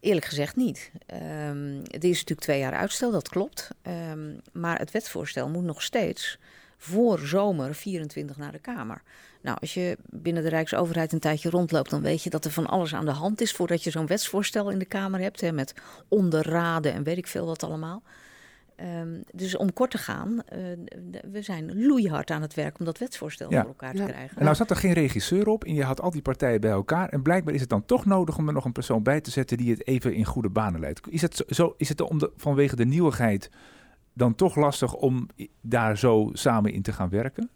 [0.00, 0.90] eerlijk gezegd niet.
[1.48, 3.70] Um, het is natuurlijk twee jaar uitstel, dat klopt.
[4.10, 6.38] Um, maar het wetsvoorstel moet nog steeds
[6.76, 9.02] voor zomer 24 naar de Kamer.
[9.42, 12.66] Nou, als je binnen de Rijksoverheid een tijdje rondloopt, dan weet je dat er van
[12.66, 15.40] alles aan de hand is voordat je zo'n wetsvoorstel in de Kamer hebt.
[15.40, 15.74] Hè, met
[16.08, 18.02] onderraden en weet ik veel wat allemaal.
[18.80, 20.60] Um, dus om kort te gaan, uh,
[21.30, 23.60] we zijn loeihard aan het werk om dat wetsvoorstel ja.
[23.60, 24.06] voor elkaar te ja.
[24.06, 24.36] krijgen.
[24.36, 27.08] En nou zat er geen regisseur op en je had al die partijen bij elkaar.
[27.08, 29.56] En blijkbaar is het dan toch nodig om er nog een persoon bij te zetten
[29.56, 31.00] die het even in goede banen leidt.
[31.10, 33.50] Is het, zo, is het om de, vanwege de nieuwigheid
[34.12, 35.28] dan toch lastig om
[35.60, 37.50] daar zo samen in te gaan werken?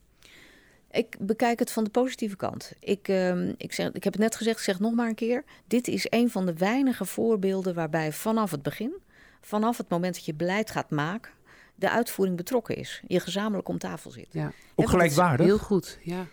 [0.91, 2.73] Ik bekijk het van de positieve kant.
[2.81, 5.15] Ik, uh, ik, zeg, ik heb het net gezegd, ik zeg het nog maar een
[5.15, 5.45] keer.
[5.67, 8.93] Dit is een van de weinige voorbeelden waarbij vanaf het begin
[9.43, 11.33] vanaf het moment dat je beleid gaat maken,
[11.75, 13.03] de uitvoering betrokken is.
[13.07, 14.29] Je gezamenlijk om tafel zit.
[14.31, 14.53] Ja.
[14.75, 15.47] Ook gelijkwaardig?
[15.47, 16.27] Heel goed, ja.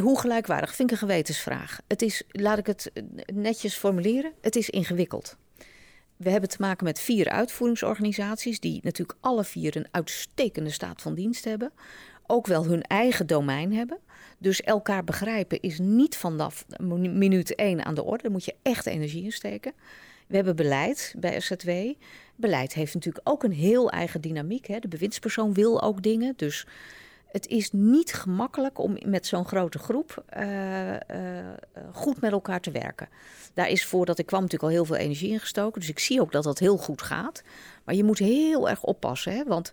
[0.00, 0.74] Hoe gelijkwaardig?
[0.74, 1.80] Vind ik een gewetensvraag.
[1.86, 2.92] Het is, laat ik het
[3.34, 5.36] netjes formuleren, het is ingewikkeld.
[6.16, 11.14] We hebben te maken met vier uitvoeringsorganisaties, die natuurlijk alle vier een uitstekende staat van
[11.14, 11.72] dienst hebben.
[12.26, 13.98] Ook wel hun eigen domein hebben.
[14.38, 18.22] Dus elkaar begrijpen is niet vanaf minuut één aan de orde.
[18.22, 19.72] Daar moet je echt energie in steken.
[20.26, 21.70] We hebben beleid bij SZW.
[22.36, 24.66] Beleid heeft natuurlijk ook een heel eigen dynamiek.
[24.66, 24.78] Hè.
[24.78, 26.34] De bewindspersoon wil ook dingen.
[26.36, 26.66] Dus
[27.26, 30.98] het is niet gemakkelijk om met zo'n grote groep uh, uh,
[31.92, 33.08] goed met elkaar te werken.
[33.54, 35.80] Daar is voordat ik kwam natuurlijk al heel veel energie in gestoken.
[35.80, 37.42] Dus ik zie ook dat dat heel goed gaat.
[37.84, 39.32] Maar je moet heel erg oppassen.
[39.32, 39.44] Hè?
[39.44, 39.72] Want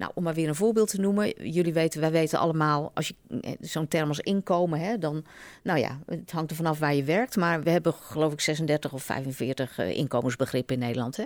[0.00, 1.50] nou, om maar weer een voorbeeld te noemen.
[1.50, 5.24] Jullie weten, wij weten allemaal, als je eh, zo'n term als inkomen, hè, dan,
[5.62, 7.36] nou ja, het hangt er vanaf waar je werkt.
[7.36, 11.16] Maar we hebben geloof ik 36 of 45 uh, inkomensbegrippen in Nederland.
[11.16, 11.24] Hè.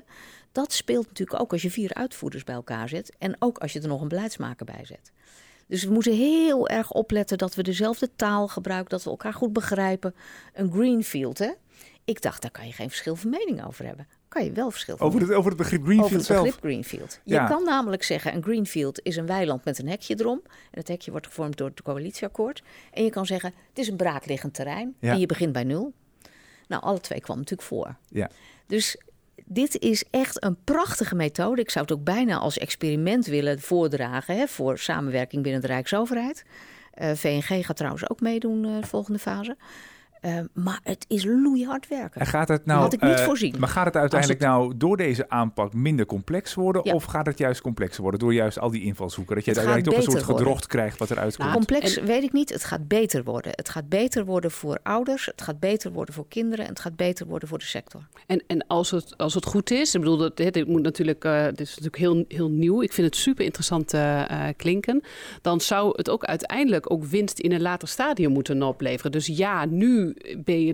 [0.52, 3.12] Dat speelt natuurlijk ook als je vier uitvoerders bij elkaar zet.
[3.18, 5.12] En ook als je er nog een beleidsmaker bij zet.
[5.66, 9.52] Dus we moeten heel erg opletten dat we dezelfde taal gebruiken, dat we elkaar goed
[9.52, 10.14] begrijpen.
[10.52, 11.50] Een greenfield, hè?
[12.04, 15.00] Ik dacht, daar kan je geen verschil van mening over hebben kan je wel verschil
[15.00, 16.44] over het, over het begrip Greenfield over het zelf?
[16.44, 17.20] begrip Greenfield.
[17.24, 20.40] Je kan namelijk zeggen, een Greenfield is een weiland met een hekje erom.
[20.44, 22.62] En het hekje wordt gevormd door het coalitieakkoord.
[22.92, 24.94] En je kan zeggen, het is een braakliggend terrein.
[25.00, 25.92] En je begint bij nul.
[26.68, 27.96] Nou, alle twee kwam natuurlijk voor.
[28.08, 28.30] Ja.
[28.66, 28.96] Dus
[29.44, 31.60] dit is echt een prachtige methode.
[31.60, 36.44] Ik zou het ook bijna als experiment willen voordragen hè, voor samenwerking binnen de Rijksoverheid.
[36.94, 39.56] Uh, eh, VNG gaat trouwens ook meedoen uh, de volgende fase.
[40.24, 42.20] Uh, maar het is loeihard werken.
[42.20, 43.54] En gaat het nou, had ik niet uh, voorzien.
[43.58, 46.80] Maar gaat het uiteindelijk nou door deze aanpak minder complex worden?
[46.84, 46.94] Ja.
[46.94, 49.34] Of gaat het juist complexer worden door juist al die invalshoeken?
[49.34, 50.68] Dat je uiteindelijk toch een soort gedrocht worden.
[50.68, 51.48] krijgt wat eruit komt.
[51.48, 52.06] Nou, complex en...
[52.06, 52.48] weet ik niet.
[52.48, 53.52] Het gaat beter worden.
[53.54, 55.26] Het gaat beter worden voor ouders.
[55.26, 56.64] Het gaat beter worden voor kinderen.
[56.64, 58.06] En het gaat beter worden voor de sector.
[58.26, 61.44] En, en als, het, als het goed is, ik bedoel, dat, dit, moet natuurlijk, uh,
[61.44, 62.82] dit is natuurlijk heel, heel nieuw.
[62.82, 63.94] Ik vind het super interessant
[64.56, 65.02] klinken.
[65.42, 69.12] Dan zou het ook uiteindelijk ook winst in een later stadium moeten opleveren.
[69.12, 70.13] Dus ja, nu
[70.44, 70.72] ben je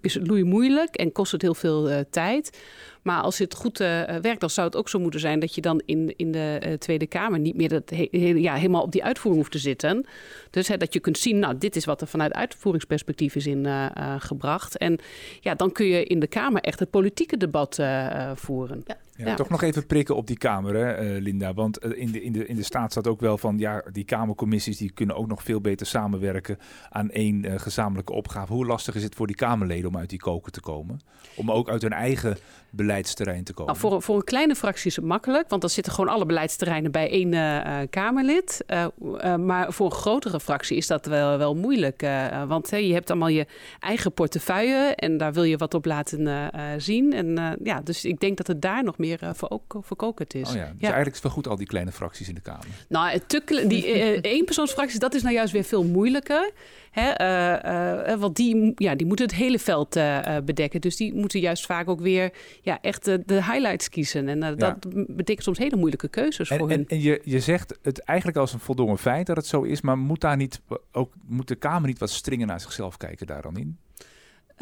[0.00, 2.58] is het moeilijk en kost het heel veel uh, tijd.
[3.02, 5.60] Maar als het goed uh, werkt, dan zou het ook zo moeten zijn dat je
[5.60, 8.92] dan in, in de uh, Tweede Kamer niet meer dat he, he, ja, helemaal op
[8.92, 10.06] die uitvoering hoeft te zitten.
[10.50, 14.76] Dus hè, dat je kunt zien, nou, dit is wat er vanuit uitvoeringsperspectief is ingebracht.
[14.76, 14.98] en
[15.40, 17.78] ja, dan kun je in de Kamer echt het politieke debat
[18.34, 18.82] voeren.
[18.86, 18.96] Ja.
[19.24, 21.54] Ja, Toch nog even prikken op die Kamer, hè, Linda.
[21.54, 23.58] Want in, de, in, de, in de staat staat ook wel van...
[23.58, 26.58] ja, die Kamercommissies die kunnen ook nog veel beter samenwerken...
[26.90, 28.52] aan één uh, gezamenlijke opgave.
[28.52, 31.00] Hoe lastig is het voor die Kamerleden om uit die koken te komen?
[31.36, 32.36] Om ook uit hun eigen
[32.98, 33.72] beleidsterrein te komen?
[33.74, 35.48] Nou, voor, voor een kleine fractie is het makkelijk...
[35.48, 38.64] want dan zitten gewoon alle beleidsterreinen bij één Kamerlid.
[39.38, 42.06] maar voor een grotere fractie is dat wel, wel moeilijk.
[42.48, 43.46] want je hebt allemaal je
[43.80, 44.94] eigen portefeuille...
[44.94, 47.12] en daar wil je wat op laten zien.
[47.12, 50.48] En ja, dus ik denk dat het daar nog meer meer uh, verkokerd is.
[50.48, 50.64] Oh ja.
[50.64, 52.66] Dus eigenlijk is wel goed al die kleine fracties in de Kamer.
[52.88, 56.50] Nou, te, die eenpersoonsfracties, dat is nou juist weer veel moeilijker.
[56.90, 57.20] Hè?
[58.10, 60.00] Uh, want die, ja, die moeten het hele veld
[60.44, 60.80] bedekken.
[60.80, 64.28] Dus die moeten juist vaak ook weer ja, echt de, highlights kiezen.
[64.28, 64.78] En dat ja.
[65.06, 66.88] betekent soms hele moeilijke keuzes en, voor en, hen.
[66.88, 69.80] En je, je zegt het eigenlijk als een voldongen feit dat het zo is.
[69.80, 70.60] Maar moet, daar niet,
[70.92, 73.78] ook, moet de Kamer niet wat stringer naar zichzelf kijken daar dan in?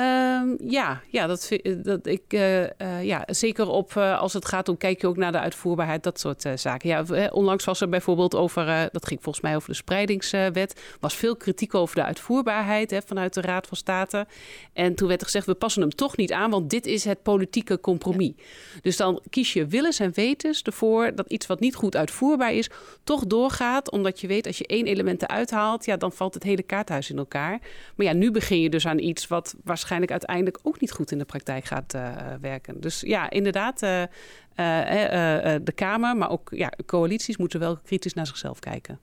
[0.00, 1.50] Um, ja, ja, dat,
[1.82, 2.68] dat ik, uh, uh,
[3.02, 6.20] ja, zeker op uh, als het gaat om, kijk je ook naar de uitvoerbaarheid, dat
[6.20, 6.88] soort zaken.
[6.88, 11.37] Ja, onlangs was er bijvoorbeeld over, dat ging volgens mij over de spreidingswet, was veel
[11.37, 14.26] kritiek over de uitvoerbaarheid hè, vanuit de Raad van State.
[14.72, 17.22] En toen werd er gezegd, we passen hem toch niet aan, want dit is het
[17.22, 18.32] politieke compromis.
[18.37, 18.80] Ja.
[18.82, 22.70] Dus dan kies je willens en wetens ervoor dat iets wat niet goed uitvoerbaar is,
[23.04, 26.42] toch doorgaat, omdat je weet, als je één element eruit haalt, ja, dan valt het
[26.42, 27.59] hele kaarthuis in elkaar.
[27.94, 31.11] Maar ja, nu begin je dus aan iets wat waarschijnlijk waarschijnlijk uiteindelijk ook niet goed
[31.11, 32.81] in de praktijk gaat uh, werken.
[32.81, 34.07] Dus ja, inderdaad, uh, uh,
[35.62, 38.99] de Kamer, maar ook ja, coalities moeten wel kritisch naar zichzelf kijken.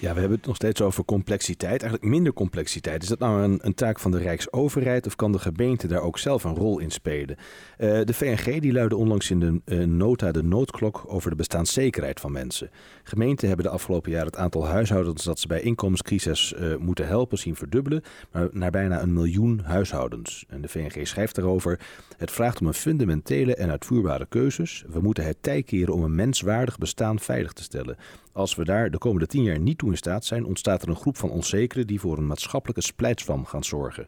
[0.00, 3.02] Ja, we hebben het nog steeds over complexiteit, eigenlijk minder complexiteit.
[3.02, 6.18] Is dat nou een, een taak van de Rijksoverheid of kan de gemeente daar ook
[6.18, 7.36] zelf een rol in spelen?
[7.78, 12.20] Uh, de VNG die luidde onlangs in de uh, nota de noodklok over de bestaanszekerheid
[12.20, 12.70] van mensen.
[13.02, 17.38] Gemeenten hebben de afgelopen jaren het aantal huishoudens dat ze bij inkomenscrisis uh, moeten helpen
[17.38, 20.44] zien verdubbelen, maar naar bijna een miljoen huishoudens.
[20.48, 21.80] En de VNG schrijft daarover,
[22.16, 24.84] het vraagt om een fundamentele en uitvoerbare keuzes.
[24.88, 27.96] We moeten het tij keren om een menswaardig bestaan veilig te stellen.
[28.36, 30.96] Als we daar de komende tien jaar niet toe in staat zijn, ontstaat er een
[30.96, 34.06] groep van onzekeren die voor een maatschappelijke splijtswam gaan zorgen.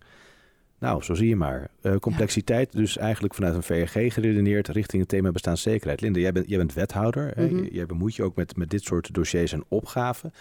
[0.78, 1.70] Nou, zo zie je maar.
[1.82, 2.80] Uh, complexiteit, ja.
[2.80, 6.00] dus eigenlijk vanuit een VRG geredeneerd richting het thema bestaanszekerheid.
[6.00, 7.32] Linda, jij bent, jij bent wethouder.
[7.36, 7.68] Mm -hmm.
[7.70, 10.32] Jij bemoeit je ook met, met dit soort dossiers en opgaven.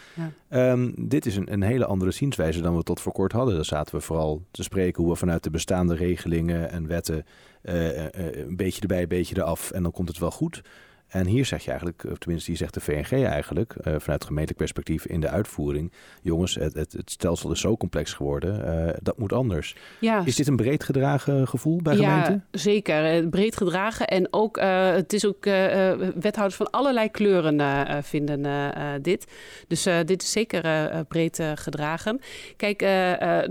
[0.49, 0.71] Ja.
[0.71, 3.55] Um, dit is een, een hele andere zienswijze dan we tot voor kort hadden.
[3.55, 7.25] Daar zaten we vooral te spreken hoe we vanuit de bestaande regelingen en wetten
[7.63, 10.61] uh, uh, een beetje erbij, een beetje eraf en dan komt het wel goed.
[11.07, 14.57] En hier zeg je eigenlijk, of tenminste hier zegt de VNG eigenlijk, uh, vanuit gemeentelijk
[14.57, 15.91] perspectief in de uitvoering,
[16.21, 19.75] jongens, het, het, het stelsel is zo complex geworden, uh, dat moet anders.
[19.99, 20.21] Ja.
[20.25, 22.45] Is dit een breed gedragen gevoel bij ja, gemeenten?
[22.51, 23.05] zeker.
[23.05, 25.45] Eh, breed gedragen en ook, uh, het is ook,
[26.15, 28.41] wethouders van allerlei kleuren vinden
[29.01, 29.27] dit.
[29.67, 30.61] Dus dit is zeker
[31.07, 32.19] breed gedragen.
[32.57, 32.81] Kijk,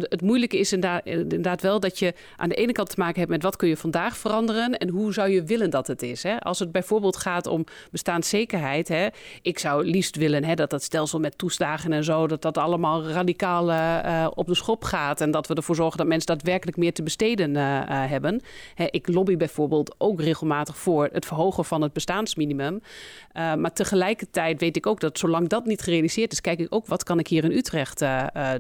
[0.09, 3.31] het moeilijke is inderdaad, inderdaad wel dat je aan de ene kant te maken hebt
[3.31, 6.23] met wat kun je vandaag veranderen en hoe zou je willen dat het is.
[6.23, 6.41] Hè?
[6.41, 8.89] Als het bijvoorbeeld gaat om bestaanszekerheid.
[8.89, 9.07] Hè,
[9.43, 13.09] ik zou liefst willen hè, dat dat stelsel met toeslagen en zo, dat dat allemaal
[13.09, 15.21] radicaal uh, op de schop gaat.
[15.21, 18.41] En dat we ervoor zorgen dat mensen daadwerkelijk meer te besteden uh, hebben.
[18.75, 22.81] Hè, ik lobby bijvoorbeeld ook regelmatig voor het verhogen van het bestaansminimum.
[23.35, 27.03] maar tegelijkertijd weet ik ook dat zolang dat niet gerealiseerd is, kijk ik ook wat
[27.03, 28.05] kan ik hier in Utrecht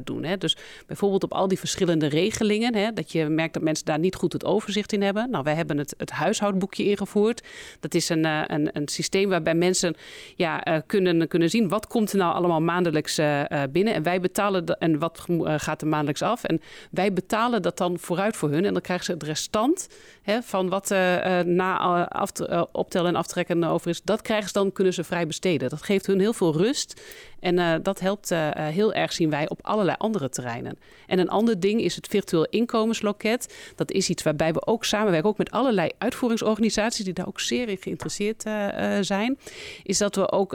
[0.04, 0.24] doen.
[0.24, 0.36] Hè.
[0.36, 0.56] Dus
[0.86, 4.32] bijvoorbeeld op al die verschillende regelingen, hè, dat je merkt dat mensen daar niet goed
[4.32, 5.30] het overzicht in hebben.
[5.30, 7.42] Nou, wij hebben het, het huishoudboekje ingevoerd.
[7.80, 9.96] Dat is een, een, een systeem waarbij mensen
[10.36, 13.20] ja, kunnen, kunnen zien wat komt er nou allemaal maandelijks
[13.70, 13.94] binnen.
[13.94, 16.44] En wij betalen en wat gaat er maandelijks af.
[16.44, 16.60] En
[16.90, 18.64] wij betalen dat dan vooruit voor hun.
[18.64, 19.88] En dan krijgen ze het restant
[20.22, 22.08] hè, van wat uh, na
[22.72, 24.02] optellen en aftrekken over is.
[24.02, 25.68] Dat krijgen ze dan, kunnen ze vrij besteden.
[25.68, 27.00] Dat geeft hun heel veel rust.
[27.46, 30.78] En uh, dat helpt uh, heel erg, zien wij, op allerlei andere terreinen.
[31.06, 33.54] En een ander ding is het virtueel inkomensloket.
[33.74, 37.68] Dat is iets waarbij we ook samenwerken, ook met allerlei uitvoeringsorganisaties die daar ook zeer
[37.68, 38.44] in geïnteresseerd
[39.00, 39.38] zijn.
[39.82, 40.52] Is dat we ook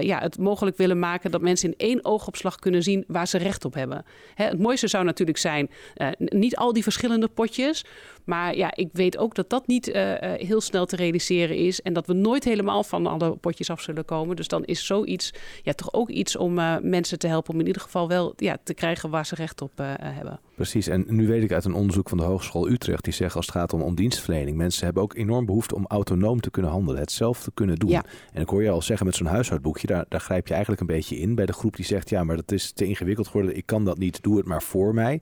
[0.00, 3.64] ja, het mogelijk willen maken dat mensen in één oogopslag kunnen zien waar ze recht
[3.64, 4.04] op hebben.
[4.34, 5.70] Hè, het mooiste zou natuurlijk zijn,
[6.16, 7.84] niet al die verschillende potjes,
[8.24, 11.82] maar ja, ik weet ook dat dat niet uh, heel snel te realiseren is.
[11.82, 14.36] En dat we nooit helemaal van alle potjes af zullen komen.
[14.36, 17.54] Dus dan is zoiets ja, toch ook iets om uh, mensen te helpen.
[17.54, 20.40] Om in ieder geval wel ja, te krijgen waar ze recht op uh, hebben.
[20.54, 20.86] Precies.
[20.86, 23.04] En nu weet ik uit een onderzoek van de Hogeschool Utrecht.
[23.04, 24.56] Die zeggen als het gaat om, om dienstverlening.
[24.56, 27.00] Mensen hebben ook enorm behoefte om autonoom te kunnen handelen.
[27.00, 27.90] Het zelf te kunnen doen.
[27.90, 28.04] Ja.
[28.32, 29.86] En ik hoor je al zeggen met zo'n huishoudboekje.
[29.86, 32.08] Daar, daar grijp je eigenlijk een beetje in bij de groep die zegt.
[32.08, 33.56] Ja, maar dat is te ingewikkeld geworden.
[33.56, 34.22] Ik kan dat niet.
[34.22, 35.20] Doe het maar voor mij.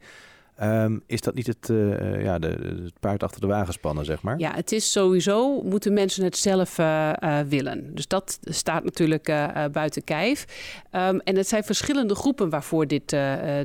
[0.62, 2.46] Um, is dat niet het, uh, ja, de,
[2.84, 4.38] het, paard achter de wagen spannen, zeg maar?
[4.38, 7.12] Ja, het is sowieso, moeten mensen het zelf uh,
[7.48, 7.94] willen.
[7.94, 9.24] Dus dat staat natuurlijk
[9.72, 10.44] buiten kijf.
[10.92, 13.16] Um, en het zijn verschillende groepen waarvoor dit,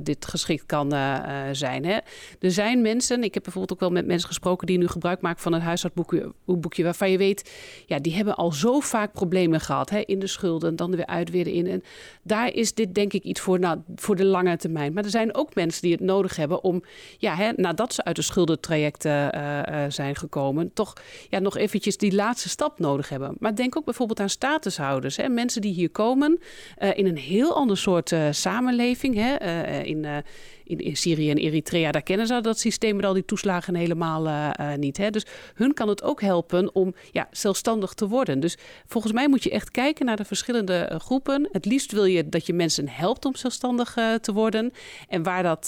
[0.03, 0.89] dit geschikt kan
[1.51, 1.85] zijn.
[1.85, 1.97] Hè.
[2.39, 4.67] Er zijn mensen, ik heb bijvoorbeeld ook wel met mensen gesproken...
[4.67, 6.83] die nu gebruik maken van een huishoudboekje...
[6.83, 7.51] waarvan je weet,
[7.85, 9.89] ja, die hebben al zo vaak problemen gehad...
[9.89, 11.67] Hè, in de schulden, dan weer uit, weer in.
[11.67, 11.83] En
[12.23, 14.93] daar is dit denk ik iets voor, nou, voor de lange termijn.
[14.93, 16.82] Maar er zijn ook mensen die het nodig hebben om
[17.17, 20.93] ja, hè, nadat ze uit de schuldentrajecten uh, zijn gekomen, toch
[21.29, 23.35] ja, nog eventjes die laatste stap nodig hebben.
[23.39, 25.17] Maar denk ook bijvoorbeeld aan statushouders.
[25.17, 26.39] Hè, mensen die hier komen
[26.79, 29.15] uh, in een heel ander soort samenleving.
[29.15, 29.37] Hè,
[29.81, 30.05] in
[30.63, 34.49] in, Syrië en Eritrea, daar kennen ze dat systeem met al die toeslagen helemaal uh,
[34.77, 34.97] niet.
[34.97, 35.09] Hè?
[35.09, 38.39] Dus hun kan het ook helpen om ja, zelfstandig te worden.
[38.39, 41.49] Dus volgens mij moet je echt kijken naar de verschillende uh, groepen.
[41.51, 44.71] Het liefst wil je dat je mensen helpt om zelfstandig uh, te worden.
[45.07, 45.67] En waar dat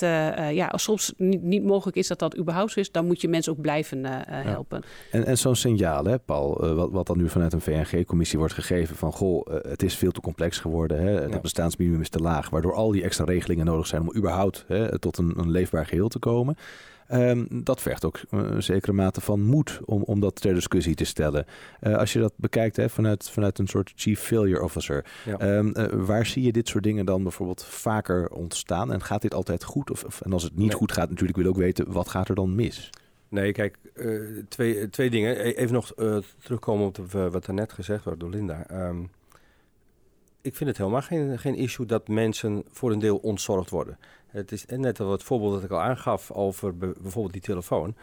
[0.51, 3.51] ja, soms niet, niet, mogelijk is dat dat überhaupt zo is, dan moet je mensen
[3.51, 4.81] ook blijven helpen.
[4.81, 5.19] Ja.
[5.19, 8.95] En, en zo'n signaal, hè, Paul, wat, wat dan nu vanuit een VNG-commissie wordt gegeven
[8.95, 11.01] van goh, het is veel te complex geworden.
[11.01, 11.21] Hè?
[11.21, 11.39] Het ja.
[11.39, 15.17] bestaansminimum is te laag, waardoor al die extra regelingen nodig zijn om überhaupt hè, tot
[15.17, 16.57] een, een, leefbaar geheel te komen.
[17.11, 21.05] Um, dat vergt ook een zekere mate van moed om, om dat ter discussie te
[21.05, 21.45] stellen.
[21.81, 25.57] Uh, als je dat bekijkt hè, vanuit, vanuit een soort chief failure officer, ja.
[25.57, 28.91] um, uh, waar zie je dit soort dingen dan bijvoorbeeld vaker ontstaan?
[28.91, 29.91] En gaat dit altijd goed?
[29.91, 30.77] Of, of en als het niet nee.
[30.77, 32.89] goed gaat, natuurlijk wil ik ook weten, wat gaat er dan mis?
[33.29, 35.37] Nee, kijk, uh, twee, twee dingen.
[35.37, 35.93] Even nog
[36.43, 38.87] terugkomen op de, wat er net gezegd werd door Linda.
[38.87, 39.09] Um,
[40.45, 43.97] ik vind het helemaal geen, geen issue dat mensen voor een deel ontzorgd worden.
[44.35, 47.95] Het is net al het voorbeeld dat ik al aangaf over bijvoorbeeld die telefoon.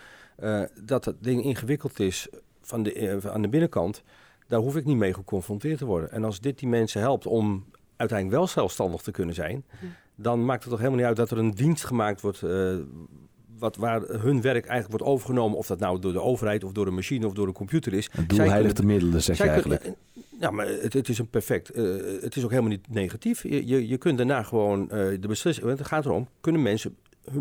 [0.43, 2.29] Uh, dat het ding ingewikkeld is
[2.61, 4.03] van de, uh, aan de binnenkant,
[4.47, 6.13] daar hoef ik niet mee geconfronteerd te worden.
[6.13, 7.65] En als dit die mensen helpt om
[7.97, 9.89] uiteindelijk wel zelfstandig te kunnen zijn, ja.
[10.15, 12.43] dan maakt het toch helemaal niet uit dat er een dienst gemaakt wordt.
[12.43, 12.77] Uh,
[13.59, 16.87] wat, waar hun werk eigenlijk wordt overgenomen, of dat nou door de overheid of door
[16.87, 18.11] een machine of door een computer is.
[18.13, 19.81] Een doelheiligde middelen, zeg je eigenlijk.
[19.81, 19.99] Kunnen,
[20.43, 21.77] ja, maar het, het, is een perfect.
[21.77, 23.43] Uh, het is ook helemaal niet negatief.
[23.43, 25.69] Je, je, je kunt daarna gewoon uh, de beslissing.
[25.69, 26.97] Het gaat erom, kunnen mensen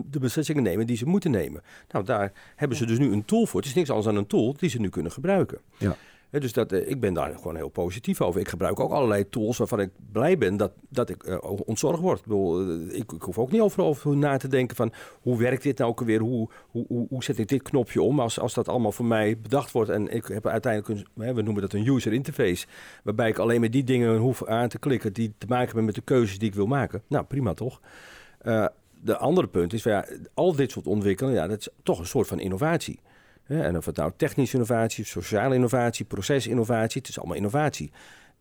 [0.06, 1.62] de beslissingen nemen die ze moeten nemen?
[1.92, 3.60] Nou, daar hebben ze dus nu een tool voor.
[3.60, 5.60] Het is niks anders dan een tool die ze nu kunnen gebruiken.
[5.78, 5.98] Ja.
[6.40, 8.40] Dus dat, uh, ik ben daar gewoon heel positief over.
[8.40, 12.24] Ik gebruik ook allerlei tools waarvan ik blij ben dat, dat ik uh, ontzorgd word.
[12.30, 15.78] Uh, ik, ik, hoef ook niet overal over na te denken van hoe werkt dit
[15.78, 16.20] nou ook weer?
[16.20, 18.20] Hoe, hoe, hoe, zet ik dit knopje om?
[18.20, 21.62] Als, als dat allemaal voor mij bedacht wordt en ik heb uiteindelijk, een, we noemen
[21.62, 22.68] dat een user interface,
[23.04, 25.96] waarbij ik alleen maar die dingen hoef aan te klikken die te maken hebben met
[25.96, 27.02] de keuzes die ik wil maken.
[27.08, 27.82] Nou, prima toch?
[29.04, 32.28] de andere punt is, ja, al dit soort ontwikkelingen, ja, dat is toch een soort
[32.28, 33.00] van innovatie.
[33.48, 37.92] En of het nou technische innovatie, sociale innovatie, procesinnovatie, het is allemaal innovatie.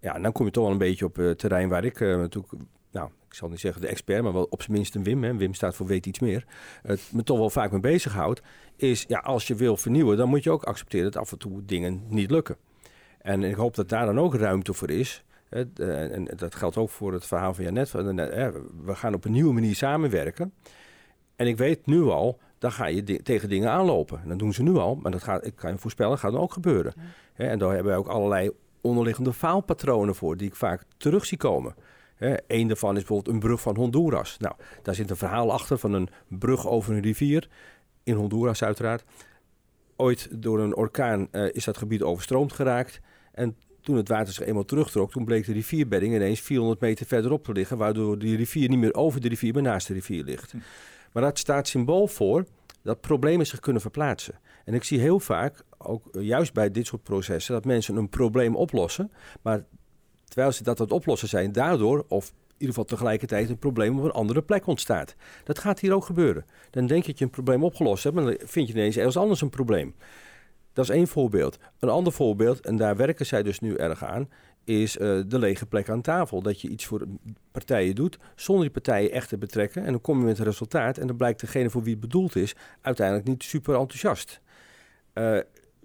[0.00, 2.16] Ja, en dan kom je toch wel een beetje op het terrein waar ik uh,
[2.16, 2.52] natuurlijk,
[2.90, 5.24] nou, ik zal niet zeggen de expert, maar wel op zijn minst een Wim.
[5.24, 5.36] Hè.
[5.36, 6.44] Wim staat voor weet iets meer.
[6.82, 8.42] Het me toch wel vaak mee bezighoudt,
[8.76, 11.64] is ja, als je wil vernieuwen, dan moet je ook accepteren dat af en toe
[11.64, 12.56] dingen niet lukken.
[13.18, 15.24] En ik hoop dat daar dan ook ruimte voor is.
[15.48, 17.90] En dat geldt ook voor het verhaal van Janet.
[17.90, 20.52] We gaan op een nieuwe manier samenwerken.
[21.36, 24.20] En ik weet nu al dan ga je di tegen dingen aanlopen.
[24.22, 26.40] En dat doen ze nu al, maar dat gaat, ik kan je voorspellen, gaat dan
[26.40, 26.94] ook gebeuren.
[27.36, 27.44] Ja.
[27.44, 28.50] en daar hebben we ook allerlei
[28.80, 31.74] onderliggende faalpatronen voor die ik vaak terug zie komen.
[32.46, 34.36] Eén daarvan is bijvoorbeeld een brug van Honduras.
[34.38, 37.48] Nou, daar zit een verhaal achter van een brug over een rivier.
[38.02, 39.04] In Honduras uiteraard.
[39.96, 43.00] Ooit door een orkaan uh, is dat gebied overstroomd geraakt.
[43.32, 47.44] En toen het water zich eenmaal terugtrok, toen bleek de rivierbedding ineens 400 meter verderop
[47.44, 47.76] te liggen.
[47.76, 50.52] Waardoor die rivier niet meer over de rivier, maar naast de rivier ligt.
[50.52, 50.58] Hm.
[51.12, 52.44] Maar dat staat symbool voor
[52.82, 54.38] dat problemen zich kunnen verplaatsen.
[54.64, 58.08] En ik zie heel vaak, ook eh, juist bij dit soort processen, dat mensen een
[58.08, 59.12] probleem oplossen.
[59.42, 59.64] Maar
[60.24, 63.98] terwijl ze dat aan het oplossen zijn, daardoor, of in ieder geval tegelijkertijd, een probleem
[63.98, 65.14] op een andere plek ontstaat.
[65.44, 66.44] Dat gaat hier ook gebeuren.
[66.70, 69.16] Dan denk je dat je een probleem opgelost hebt, maar dan vind je ineens ergens
[69.16, 69.94] anders een probleem.
[70.72, 71.58] Dat is één voorbeeld.
[71.78, 74.28] Een ander voorbeeld, en daar werken zij dus nu erg aan,
[74.64, 76.42] is uh, de lege plek aan tafel.
[76.42, 77.06] Dat je iets voor
[77.52, 79.84] partijen doet zonder die partijen echt te betrekken.
[79.84, 82.36] En dan kom je met een resultaat en dan blijkt degene voor wie het bedoeld
[82.36, 84.40] is uiteindelijk niet super enthousiast.
[85.14, 85.38] Uh,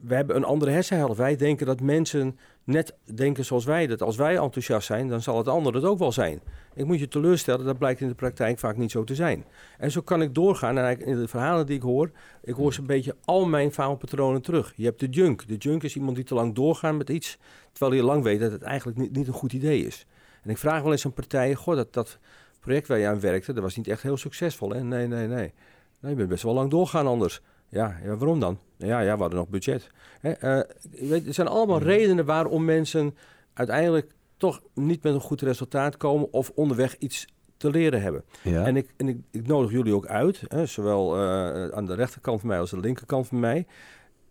[0.08, 1.18] we hebben een andere hersenhelft.
[1.18, 3.88] Wij denken dat mensen net denken zoals wij.
[3.88, 6.42] Dat als wij enthousiast zijn, dan zal het ander het ook wel zijn.
[6.74, 9.46] Ik moet je teleurstellen, dat blijkt in de praktijk vaak niet zo te zijn.
[9.78, 10.78] En zo kan ik doorgaan.
[10.78, 12.12] En in de verhalen die ik hoor,
[12.44, 14.74] ik hoor ze een beetje al mijn faalpatronen terug.
[14.76, 15.48] Je hebt de junk.
[15.48, 17.38] De junk is iemand die te lang doorgaat met iets,
[17.72, 20.06] terwijl hij lang weet dat het eigenlijk niet, niet een goed idee is.
[20.44, 22.20] En ik vraag wel eens aan partijen, goh, dat, dat
[22.60, 24.70] project waar je aan werkte, dat was niet echt heel succesvol.
[24.70, 24.84] Hè?
[24.84, 25.54] Nee, nee, nee.
[26.00, 27.42] Nee, je bent best wel lang doorgaan anders.
[27.70, 28.60] Ja, ja waarom dan?
[28.78, 29.90] Ja, ja, we hadden nog budget.
[30.20, 30.64] Hè, uh,
[31.10, 31.88] weet, er zijn allemaal mhm.
[31.88, 33.16] redenen waarom mensen
[33.54, 38.24] uiteindelijk toch niet met een goed resultaat komen of onderweg iets te leren hebben.
[38.42, 38.66] Ja.
[38.66, 42.40] En, ik, en ik, ik, nodig jullie ook uit, hè, zowel uh, aan de rechterkant
[42.40, 43.66] van mij als de linkerkant van mij.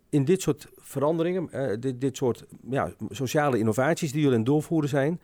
[0.08, 4.50] In dit soort veranderingen, uh, dit, dit soort ja, sociale innovaties die jullie aan het
[4.50, 5.20] doorvoeren zijn.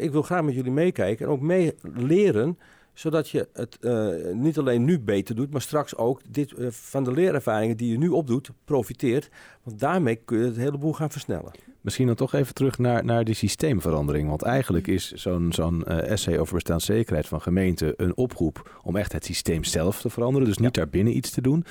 [0.00, 2.58] ik wil graag met jullie meekijken en ook meeleren
[2.96, 7.04] zodat je het uh, niet alleen nu beter doet, maar straks ook dit, uh, van
[7.04, 9.30] de leerervaringen die je nu opdoet, profiteert.
[9.62, 11.52] Want daarmee kun je het heleboel gaan versnellen.
[11.86, 14.28] Misschien dan toch even terug naar, naar die systeemverandering.
[14.28, 19.12] Want eigenlijk is zo'n zo'n uh, essay over bestaanszekerheid van gemeenten een oproep om echt
[19.12, 20.48] het systeem zelf te veranderen.
[20.48, 20.82] Dus niet ja.
[20.82, 21.64] daarbinnen iets te doen.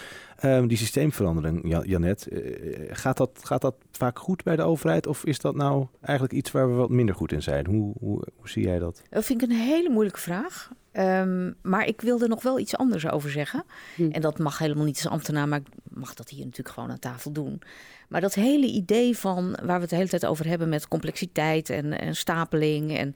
[0.43, 2.27] Um, die systeemverandering, Janet,
[2.89, 5.07] gaat, dat, gaat dat vaak goed bij de overheid?
[5.07, 7.65] Of is dat nou eigenlijk iets waar we wat minder goed in zijn?
[7.65, 9.01] Hoe, hoe, hoe zie jij dat?
[9.09, 10.71] Dat vind ik een hele moeilijke vraag.
[10.93, 13.63] Um, maar ik wilde nog wel iets anders over zeggen.
[13.95, 14.09] Hm.
[14.11, 16.99] En dat mag helemaal niet als ambtenaar, maar ik mag dat hier natuurlijk gewoon aan
[16.99, 17.61] tafel doen.
[18.07, 21.69] Maar dat hele idee van waar we het de hele tijd over hebben met complexiteit
[21.69, 22.97] en, en stapeling.
[22.97, 23.15] En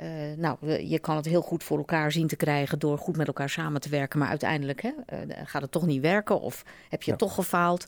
[0.00, 0.06] uh,
[0.36, 3.50] nou, je kan het heel goed voor elkaar zien te krijgen door goed met elkaar
[3.50, 4.18] samen te werken.
[4.18, 7.16] Maar uiteindelijk hè, uh, gaat het toch niet werken of heb je ja.
[7.16, 7.86] toch gefaald.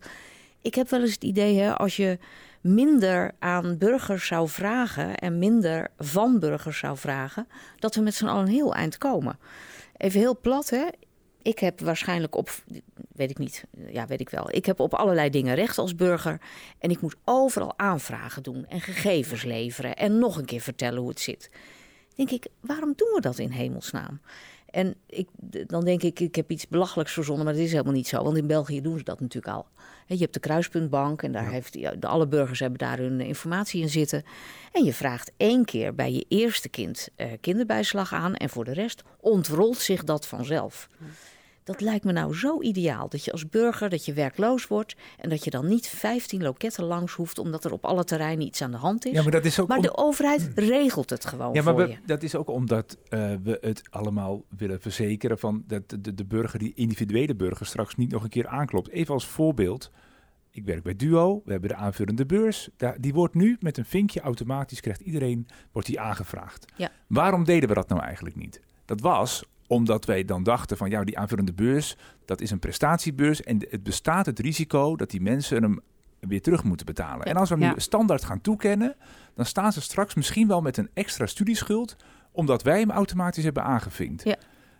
[0.62, 2.18] Ik heb wel eens het idee, hè, als je
[2.60, 8.26] minder aan burgers zou vragen en minder van burgers zou vragen, dat we met z'n
[8.26, 9.38] allen een heel eind komen.
[9.96, 10.86] Even heel plat, hè?
[11.46, 12.50] Ik heb waarschijnlijk op,
[13.12, 14.54] weet ik niet, ja, weet ik wel.
[14.54, 16.40] Ik heb op allerlei dingen recht als burger.
[16.78, 21.08] En ik moet overal aanvragen doen en gegevens leveren en nog een keer vertellen hoe
[21.08, 21.50] het zit.
[22.14, 24.20] Denk ik, waarom doen we dat in hemelsnaam?
[24.70, 25.28] En ik,
[25.66, 28.22] dan denk ik, ik heb iets belachelijks verzonnen, maar dat is helemaal niet zo.
[28.22, 29.66] Want in België doen ze dat natuurlijk al.
[30.06, 31.50] Je hebt de kruispuntbank en daar ja.
[31.50, 34.24] heeft, de, alle burgers hebben daar hun informatie in zitten.
[34.72, 38.72] En je vraagt één keer bij je eerste kind uh, kinderbijslag aan en voor de
[38.72, 40.88] rest ontrolt zich dat vanzelf.
[41.66, 43.08] Dat lijkt me nou zo ideaal.
[43.08, 46.84] Dat je als burger dat je werkloos wordt en dat je dan niet 15 loketten
[46.84, 49.12] langs hoeft omdat er op alle terreinen iets aan de hand is.
[49.12, 51.88] Ja, maar dat is ook maar de overheid regelt het gewoon ja, maar voor we,
[51.88, 51.98] je.
[52.06, 56.58] Dat is ook omdat uh, we het allemaal willen verzekeren van dat de, de burger,
[56.58, 58.88] die individuele burger, straks niet nog een keer aanklopt.
[58.88, 59.90] Even als voorbeeld.
[60.50, 62.68] Ik werk bij Duo, we hebben de aanvullende beurs.
[62.76, 66.72] Daar, die wordt nu met een vinkje automatisch, krijgt iedereen, wordt die aangevraagd.
[66.76, 66.90] Ja.
[67.06, 68.60] Waarom deden we dat nou eigenlijk niet?
[68.84, 73.42] Dat was omdat wij dan dachten van ja, die aanvullende beurs, dat is een prestatiebeurs
[73.42, 75.80] en het bestaat het risico dat die mensen hem
[76.20, 77.26] weer terug moeten betalen.
[77.26, 77.72] En als we hem ja.
[77.72, 78.96] nu standaard gaan toekennen,
[79.34, 81.96] dan staan ze straks misschien wel met een extra studieschuld,
[82.32, 84.24] omdat wij hem automatisch hebben aangevinkt.
[84.24, 84.36] Ja.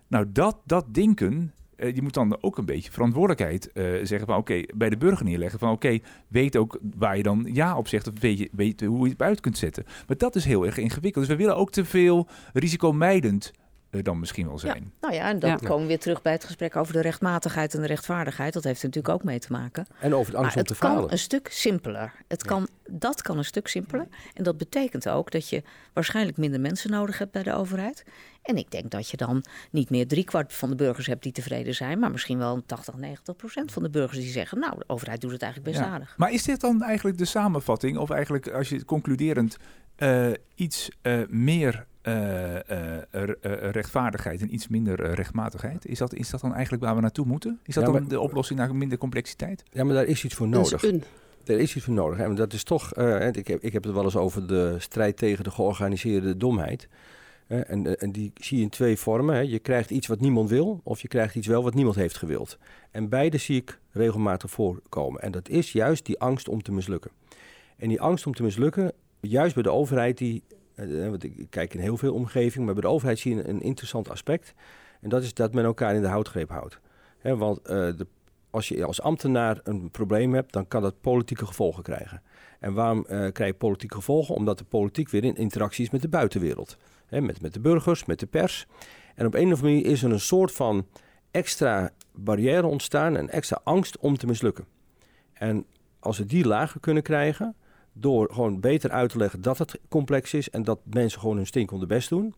[0.06, 4.36] Nou, dat, dat denken, uh, je moet dan ook een beetje verantwoordelijkheid uh, zeggen van
[4.36, 7.76] oké, okay, bij de burger neerleggen van oké, okay, weet ook waar je dan ja
[7.76, 9.84] op zegt of weet, je, weet hoe je het uit kunt zetten.
[10.06, 11.26] Maar dat is heel erg ingewikkeld.
[11.26, 13.52] Dus we willen ook te veel risicomijdend
[13.90, 14.92] dan misschien wel zijn.
[15.00, 15.56] Ja, nou ja, en dan ja.
[15.56, 18.52] komen we weer terug bij het gesprek over de rechtmatigheid en de rechtvaardigheid.
[18.52, 19.86] Dat heeft er natuurlijk ook mee te maken.
[20.00, 20.96] En over het angst om te falen.
[20.96, 22.12] Het kan een stuk simpeler.
[22.28, 22.48] Het ja.
[22.48, 24.06] kan, dat kan een stuk simpeler.
[24.34, 25.62] En dat betekent ook dat je
[25.92, 28.04] waarschijnlijk minder mensen nodig hebt bij de overheid.
[28.46, 31.74] En ik denk dat je dan niet meer driekwart van de burgers hebt die tevreden
[31.74, 35.20] zijn, maar misschien wel 80, 90 procent van de burgers die zeggen, nou, de overheid
[35.20, 35.92] doet het eigenlijk best ja.
[35.92, 36.14] aardig.
[36.16, 39.56] Maar is dit dan eigenlijk de samenvatting, of eigenlijk als je concluderend
[39.98, 42.58] uh, iets uh, meer uh,
[43.70, 45.86] rechtvaardigheid en iets minder rechtmatigheid.
[45.86, 47.60] Is dat, is dat dan eigenlijk waar we naartoe moeten?
[47.64, 49.62] Is dat ja, dan de oplossing naar minder complexiteit?
[49.70, 50.82] Ja, maar daar is iets voor nodig.
[50.82, 51.02] Een.
[51.44, 52.18] Er is iets voor nodig.
[52.18, 55.16] En dat is toch, uh, ik, heb, ik heb het wel eens over de strijd
[55.16, 56.88] tegen de georganiseerde domheid.
[57.46, 59.34] En, en die zie je in twee vormen.
[59.34, 59.40] Hè.
[59.40, 62.58] Je krijgt iets wat niemand wil, of je krijgt iets wel wat niemand heeft gewild.
[62.90, 65.22] En beide zie ik regelmatig voorkomen.
[65.22, 67.10] En dat is juist die angst om te mislukken.
[67.76, 70.42] En die angst om te mislukken, juist bij de overheid, die,
[70.76, 73.62] uh, want ik kijk in heel veel omgevingen, maar bij de overheid zie je een,
[73.62, 74.54] interessant aspect.
[75.00, 76.78] En dat is dat men elkaar in de houtgreep houdt.
[77.22, 77.60] Want
[78.50, 82.22] als je als ambtenaar een probleem hebt, dan kan dat politieke gevolgen krijgen.
[82.60, 84.34] En waarom uh, krijg je politieke gevolgen?
[84.34, 86.76] Omdat de politiek weer in interactie is met de buitenwereld.
[87.06, 88.66] Hè, met, met de burgers, met de pers.
[89.14, 90.86] En op een of andere manier is er een soort van
[91.30, 94.66] extra barrière ontstaan, een extra angst om te mislukken.
[95.32, 95.66] En
[96.00, 97.56] als we die lager kunnen krijgen,
[97.92, 101.46] door gewoon beter uit te leggen dat het complex is en dat mensen gewoon hun
[101.46, 102.34] stinkende best doen,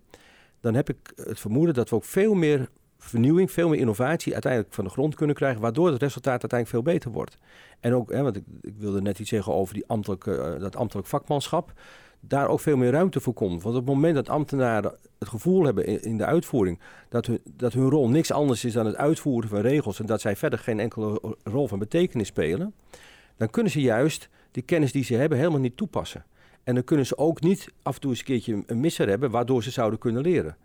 [0.60, 2.68] dan heb ik het vermoeden dat we ook veel meer
[3.08, 6.92] vernieuwing, veel meer innovatie uiteindelijk van de grond kunnen krijgen, waardoor het resultaat uiteindelijk veel
[6.92, 7.36] beter wordt.
[7.80, 10.76] En ook, hè, want ik, ik wilde net iets zeggen over die ambtelijke, uh, dat
[10.76, 11.72] ambtelijk vakmanschap,
[12.20, 13.62] daar ook veel meer ruimte voor komt.
[13.62, 16.78] Want op het moment dat ambtenaren het gevoel hebben in de uitvoering
[17.08, 20.20] dat hun, dat hun rol niks anders is dan het uitvoeren van regels en dat
[20.20, 22.74] zij verder geen enkele rol van betekenis spelen,
[23.36, 26.24] dan kunnen ze juist die kennis die ze hebben helemaal niet toepassen.
[26.64, 29.30] En dan kunnen ze ook niet af en toe eens een keertje een misser hebben
[29.30, 30.56] waardoor ze zouden kunnen leren.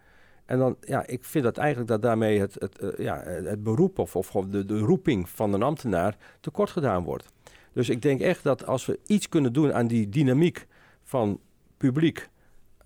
[0.46, 4.00] En dan, ja, ik vind dat eigenlijk dat daarmee het, het, uh, ja, het beroep
[4.00, 7.32] of, of de, de roeping van een ambtenaar tekort gedaan wordt.
[7.74, 10.68] Dus ik denk echt dat als we iets kunnen doen aan die dynamiek
[11.04, 11.40] van
[11.78, 12.30] publiek,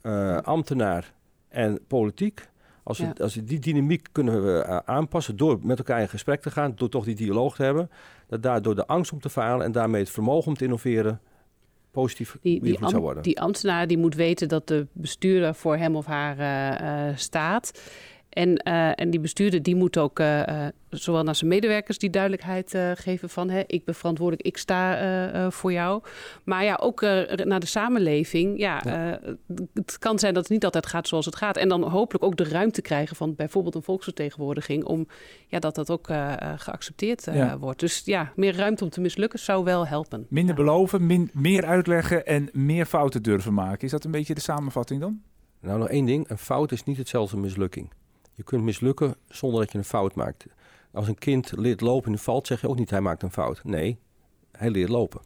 [0.03, 1.13] uh, ambtenaar
[1.49, 2.49] en politiek.
[2.83, 6.41] Als, we, als we die dynamiek kunnen we uh, aanpassen door met elkaar in gesprek
[6.41, 7.89] te gaan, door toch die dialoog te hebben.
[8.27, 11.21] Dat daardoor de angst om te falen en daarmee het vermogen om te innoveren
[12.01, 13.23] positief die, die, zou worden.
[13.23, 17.71] die ambtenaar die moet weten dat de bestuurder voor hem of haar uh, uh, staat.
[18.37, 20.21] En, uh, en die bestuurder die moet ook
[20.89, 25.71] zowel naar zijn medewerkers die duidelijkheid geven van hè, ik ben verantwoordelijk, ik sta voor
[25.71, 26.03] jou.
[26.43, 27.01] Maar ja, ook
[27.43, 28.59] naar de samenleving.
[28.59, 29.19] Ja, ja.
[29.73, 31.57] het kan zijn dat het niet altijd gaat zoals het gaat.
[31.57, 35.07] En dan hopelijk ook de ruimte krijgen van bijvoorbeeld een volksvertegenwoordiging om
[35.47, 36.07] ja, dat dat ook
[36.55, 37.57] geaccepteerd ja.
[37.57, 37.79] wordt.
[37.79, 40.25] Dus ja, meer ruimte om te mislukken zou wel helpen.
[40.29, 43.85] Minder beloven, min, meer uitleggen en meer fouten durven maken.
[43.85, 45.21] Is dat een beetje de samenvatting dan?
[45.61, 46.29] Nou, nog één ding.
[46.29, 47.89] Een fout is niet hetzelfde als mislukken.
[48.37, 50.45] Je kunt mislukken zonder dat je een fout maakt.
[50.91, 53.63] Als een kind leert lopen en valt, zeg je ook niet hij maakt een fout.
[53.63, 53.99] Nee,
[54.51, 55.21] hij leert lopen.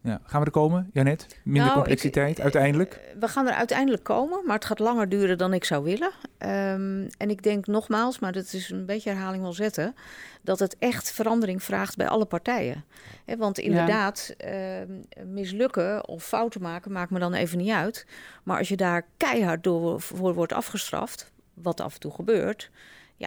[0.00, 0.20] Ja.
[0.24, 1.40] Gaan we er komen, Janet?
[1.42, 3.00] Minder nou, complexiteit ik, uiteindelijk?
[3.20, 6.10] We gaan er uiteindelijk komen, maar het gaat langer duren dan ik zou willen.
[6.38, 9.94] Um, en ik denk nogmaals, maar dat is een beetje herhaling wel zetten,
[10.42, 12.84] dat het echt verandering vraagt bij alle partijen.
[13.24, 14.80] He, want inderdaad, ja.
[14.80, 18.06] uh, mislukken of fouten maken maakt me dan even niet uit.
[18.42, 22.70] Maar als je daar keihard door voor wordt afgestraft, wat af en toe gebeurt,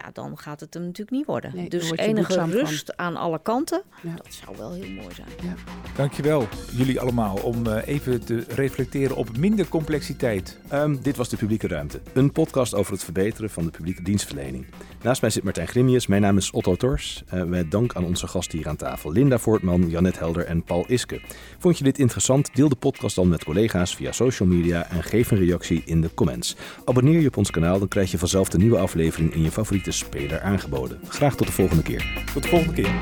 [0.04, 1.52] ja, dan gaat het hem natuurlijk niet worden.
[1.54, 3.06] Nee, dus enige rust van.
[3.06, 4.14] aan alle kanten, ja.
[4.14, 5.28] dat zou wel heel mooi zijn.
[5.42, 5.54] Ja.
[5.96, 10.58] Dankjewel jullie allemaal om uh, even te reflecteren op minder complexiteit.
[10.72, 14.66] Um, dit was De Publieke Ruimte, een podcast over het verbeteren van de publieke dienstverlening.
[15.02, 17.22] Naast mij zit Martijn Grimius, mijn naam is Otto Tors.
[17.34, 20.84] Uh, met dank aan onze gasten hier aan tafel, Linda Voortman, Janet Helder en Paul
[20.88, 21.20] Iske.
[21.58, 22.54] Vond je dit interessant?
[22.54, 26.14] Deel de podcast dan met collega's via social media en geef een reactie in de
[26.14, 26.56] comments.
[26.84, 29.87] Abonneer je op ons kanaal, dan krijg je vanzelf de nieuwe aflevering in je favoriete
[29.92, 31.00] speler aangeboden.
[31.08, 32.24] Graag tot de volgende keer.
[32.34, 32.92] Tot de volgende keer.